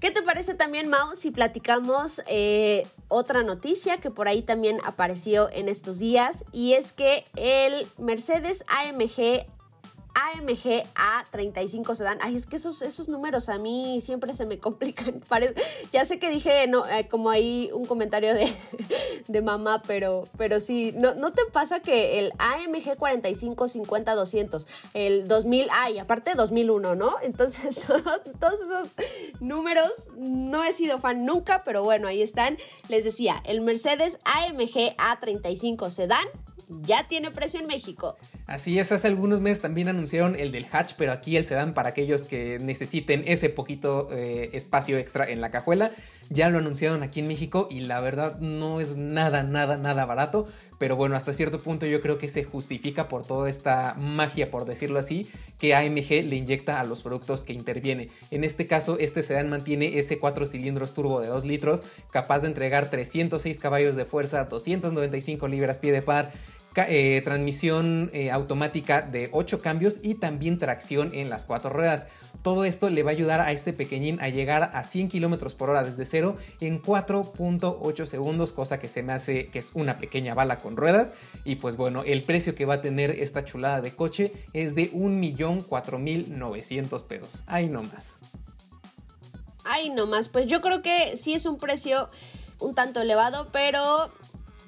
[0.00, 5.48] ¿Qué te parece también, Mao, si platicamos eh, otra noticia que por ahí también apareció
[5.50, 6.44] en estos días?
[6.52, 9.46] Y es que el Mercedes AMG
[10.14, 12.18] AMG A35 Sedan.
[12.22, 15.22] Ay, es que esos, esos números a mí siempre se me complican.
[15.92, 18.52] ya sé que dije no, eh, como ahí un comentario de,
[19.28, 24.66] de mamá, pero, pero sí, no, ¿no te pasa que el AMG 45 50 200,
[24.94, 27.16] el 2000, ay, aparte 2001, ¿no?
[27.22, 27.86] Entonces,
[28.40, 28.96] todos esos
[29.40, 32.58] números no he sido fan nunca, pero bueno, ahí están.
[32.88, 36.26] Les decía, el Mercedes AMG A35 Sedan
[36.82, 38.16] ya tiene precio en México.
[38.46, 41.90] Así es, hace algunos meses también anunciaron el del hatch, pero aquí el sedán para
[41.90, 45.92] aquellos que necesiten ese poquito eh, espacio extra en la cajuela.
[46.30, 50.48] Ya lo anunciaron aquí en México y la verdad no es nada, nada, nada barato.
[50.78, 54.64] Pero bueno, hasta cierto punto yo creo que se justifica por toda esta magia, por
[54.64, 58.08] decirlo así, que AMG le inyecta a los productos que interviene.
[58.30, 62.48] En este caso, este sedán mantiene ese 4 cilindros turbo de 2 litros, capaz de
[62.48, 66.32] entregar 306 caballos de fuerza, 295 libras pie de par
[66.76, 72.06] eh, transmisión eh, automática de 8 cambios y también tracción en las 4 ruedas.
[72.42, 75.70] Todo esto le va a ayudar a este pequeñín a llegar a 100 km por
[75.70, 80.34] hora desde cero en 4.8 segundos, cosa que se me hace que es una pequeña
[80.34, 81.12] bala con ruedas.
[81.44, 84.92] Y pues bueno, el precio que va a tener esta chulada de coche es de
[84.92, 87.44] 1.4900 pesos.
[87.46, 88.18] Ahí nomás.
[89.64, 92.08] Ahí nomás, pues yo creo que sí es un precio
[92.58, 94.10] un tanto elevado, pero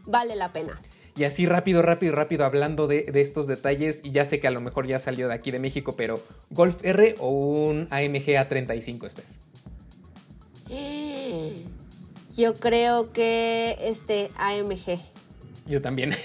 [0.05, 0.80] vale la pena.
[1.16, 4.00] Y así rápido, rápido, rápido hablando de, estos detalles.
[4.02, 6.84] Y ya sé que a lo mejor ya salió de aquí de México, pero ¿Golf
[6.84, 9.22] R o un AMG A35 este?
[12.36, 14.98] Yo creo que este AMG.
[15.66, 16.16] Yo también.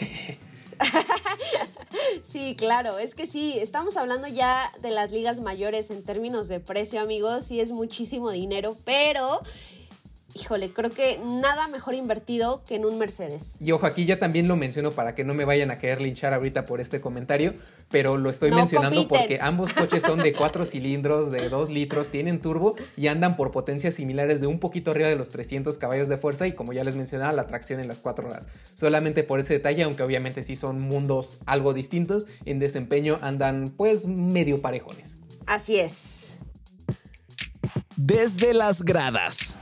[2.23, 6.59] sí, claro, es que sí, estamos hablando ya de las ligas mayores en términos de
[6.59, 9.41] precio, amigos, y es muchísimo dinero, pero
[10.34, 13.55] híjole, creo que nada mejor invertido que en un Mercedes.
[13.59, 16.34] Y ojo, aquí ya también lo menciono para que no me vayan a querer linchar
[16.34, 17.55] ahorita por este comentario,
[17.89, 22.41] pero lo estoy mencionando porque ambos coches son de 4 cilindros, de 2 litros, tienen
[22.41, 26.17] turbo y andan por potencias similares de un poquito arriba de los 300 caballos de
[26.17, 28.49] fuerza y como ya les mencionaba, la tracción en las 4 horas.
[28.75, 34.05] Solamente por ese detalle, aunque obviamente sí son mundos algo distintos, en desempeño andan pues
[34.05, 35.17] medio parejones.
[35.45, 36.38] Así es.
[37.95, 39.59] Desde las gradas.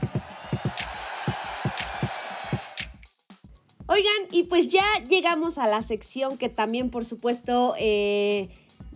[3.90, 8.50] Oigan, y pues ya llegamos a la sección que también, por supuesto, eh,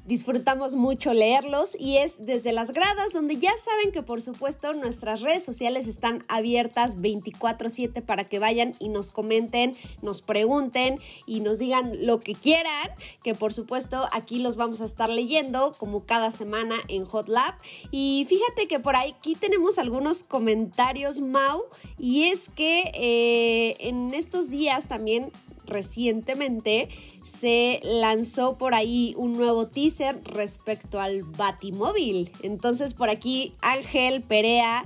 [0.05, 5.21] disfrutamos mucho leerlos y es desde las gradas donde ya saben que por supuesto nuestras
[5.21, 11.59] redes sociales están abiertas 24/7 para que vayan y nos comenten, nos pregunten y nos
[11.59, 12.91] digan lo que quieran,
[13.23, 17.55] que por supuesto aquí los vamos a estar leyendo como cada semana en Hot Lab.
[17.91, 21.65] Y fíjate que por aquí tenemos algunos comentarios, Mau,
[21.99, 25.31] y es que eh, en estos días también
[25.67, 26.89] recientemente
[27.25, 32.31] se lanzó por ahí un nuevo teaser respecto al Batimóvil.
[32.43, 34.85] Entonces por aquí Ángel Perea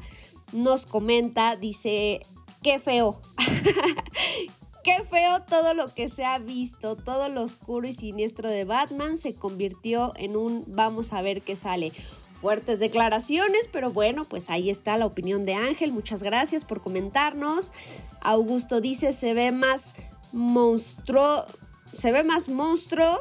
[0.52, 2.20] nos comenta, dice,
[2.62, 3.20] qué feo.
[4.84, 9.18] qué feo todo lo que se ha visto, todo lo oscuro y siniestro de Batman
[9.18, 11.92] se convirtió en un vamos a ver qué sale.
[12.40, 15.90] Fuertes declaraciones, pero bueno, pues ahí está la opinión de Ángel.
[15.90, 17.72] Muchas gracias por comentarnos.
[18.20, 19.94] Augusto dice, se ve más
[20.32, 21.46] monstruo,
[21.92, 23.20] se ve más monstruo.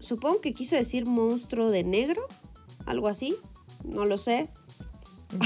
[0.00, 2.22] Supongo que quiso decir monstruo de negro,
[2.86, 3.36] algo así,
[3.84, 4.48] no lo sé.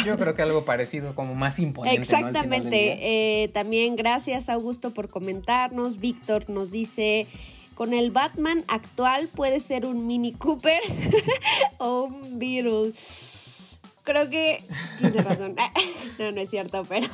[0.06, 2.00] Yo creo que algo parecido, como más imponente.
[2.00, 2.98] Exactamente.
[3.42, 5.98] Eh, también gracias Augusto por comentarnos.
[5.98, 7.26] Víctor nos dice,
[7.74, 10.80] con el Batman actual puede ser un Mini Cooper
[11.78, 12.92] o un Beetle.
[14.04, 14.62] Creo que
[14.98, 15.56] tiene razón.
[16.18, 17.08] no, no es cierto, pero,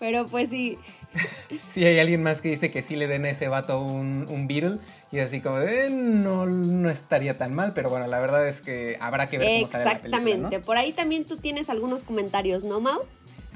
[0.00, 0.78] pero pues sí,
[1.70, 4.46] sí, hay alguien más que dice que sí le den a ese vato un, un
[4.46, 4.78] Beatle.
[5.12, 8.96] Y así como de, no, no estaría tan mal, pero bueno, la verdad es que
[9.00, 12.80] habrá que ver cómo sale la película, Por ahí también tú tienes algunos comentarios, ¿no,
[12.80, 13.02] Mau?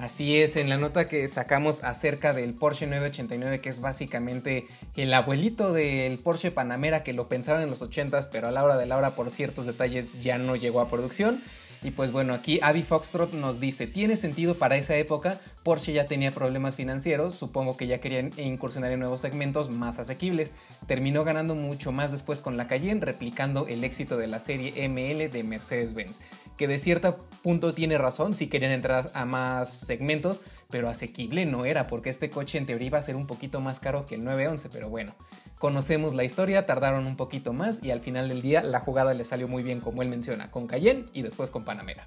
[0.01, 5.13] Así es, en la nota que sacamos acerca del Porsche 989, que es básicamente el
[5.13, 8.87] abuelito del Porsche Panamera que lo pensaron en los 80s, pero a la hora de
[8.87, 11.43] la hora por ciertos detalles ya no llegó a producción.
[11.83, 16.05] Y pues bueno, aquí Abby Foxtrot nos dice, tiene sentido para esa época, Porsche ya
[16.05, 20.53] tenía problemas financieros, supongo que ya querían incursionar en nuevos segmentos más asequibles.
[20.87, 25.31] Terminó ganando mucho más después con la Cayenne, replicando el éxito de la serie ML
[25.31, 26.21] de Mercedes-Benz,
[26.59, 31.65] que de cierto punto tiene razón si querían entrar a más segmentos, pero asequible no
[31.65, 34.25] era, porque este coche en teoría iba a ser un poquito más caro que el
[34.25, 35.15] 911, pero bueno.
[35.59, 39.25] Conocemos la historia, tardaron un poquito más y al final del día la jugada le
[39.25, 42.07] salió muy bien como él menciona, con Cayenne y después con Panamera.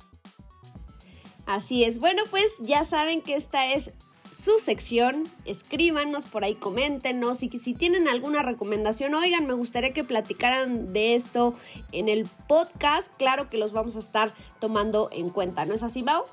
[1.45, 3.91] Así es, bueno pues ya saben que esta es
[4.33, 9.93] su sección, escríbanos por ahí, coméntenos y que si tienen alguna recomendación, oigan, me gustaría
[9.93, 11.53] que platicaran de esto
[11.91, 16.01] en el podcast, claro que los vamos a estar tomando en cuenta, ¿no es así,
[16.01, 16.25] Bao?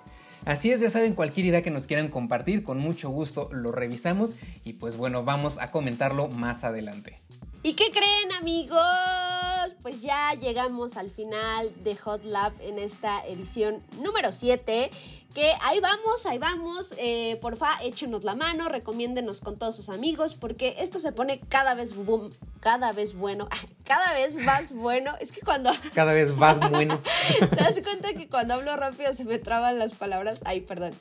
[0.47, 4.37] Así es, ya saben, cualquier idea que nos quieran compartir, con mucho gusto lo revisamos
[4.65, 7.21] y pues bueno, vamos a comentarlo más adelante.
[7.63, 9.50] ¿Y qué creen amigos?
[9.83, 14.91] Pues ya llegamos al final de Hot Lab en esta edición número 7
[15.35, 16.95] que ahí vamos, ahí vamos.
[16.99, 21.75] Eh, porfa, échenos la mano, recomiéndenos con todos sus amigos, porque esto se pone cada
[21.75, 22.31] vez boom,
[22.61, 23.49] cada vez bueno,
[23.85, 25.13] cada vez más bueno.
[25.21, 25.71] Es que cuando.
[25.95, 27.01] Cada vez más bueno.
[27.39, 30.41] ¿Te das cuenta que cuando hablo rápido se me traban las palabras?
[30.45, 30.95] Ay, perdón.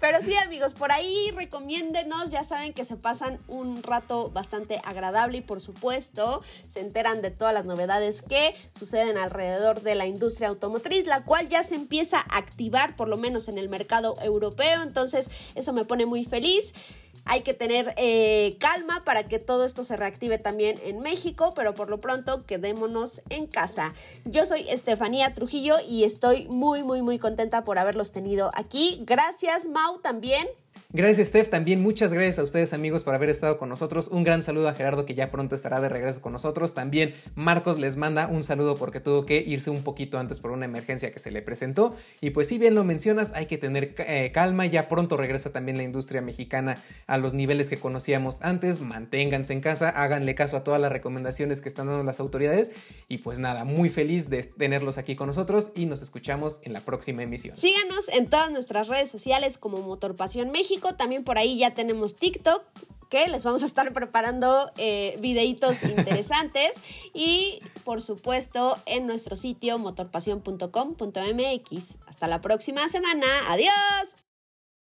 [0.00, 2.30] Pero sí, amigos, por ahí recomiéndenos.
[2.30, 7.30] Ya saben que se pasan un rato bastante agradable y, por supuesto, se enteran de
[7.34, 12.18] todas las novedades que suceden alrededor de la industria automotriz, la cual ya se empieza
[12.18, 14.82] a activar por lo menos en el mercado europeo.
[14.82, 16.74] Entonces, eso me pone muy feliz.
[17.26, 21.74] Hay que tener eh, calma para que todo esto se reactive también en México, pero
[21.74, 23.94] por lo pronto quedémonos en casa.
[24.26, 29.02] Yo soy Estefanía Trujillo y estoy muy, muy, muy contenta por haberlos tenido aquí.
[29.06, 30.46] Gracias, Mau, también.
[30.90, 31.50] Gracias, Steph.
[31.50, 34.08] También muchas gracias a ustedes, amigos, por haber estado con nosotros.
[34.08, 36.74] Un gran saludo a Gerardo, que ya pronto estará de regreso con nosotros.
[36.74, 40.66] También Marcos les manda un saludo porque tuvo que irse un poquito antes por una
[40.66, 41.96] emergencia que se le presentó.
[42.20, 44.66] Y pues, si bien lo mencionas, hay que tener eh, calma.
[44.66, 48.80] Ya pronto regresa también la industria mexicana a los niveles que conocíamos antes.
[48.80, 52.70] Manténganse en casa, háganle caso a todas las recomendaciones que están dando las autoridades.
[53.08, 56.80] Y pues nada, muy feliz de tenerlos aquí con nosotros y nos escuchamos en la
[56.80, 57.56] próxima emisión.
[57.56, 60.50] Síganos en todas nuestras redes sociales como Motor Pasión
[60.84, 62.62] México también por ahí ya tenemos TikTok,
[63.08, 66.72] que les vamos a estar preparando eh, videitos interesantes
[67.12, 71.98] y por supuesto en nuestro sitio motorpasión.com.mx.
[72.06, 73.26] Hasta la próxima semana.
[73.48, 74.23] Adiós.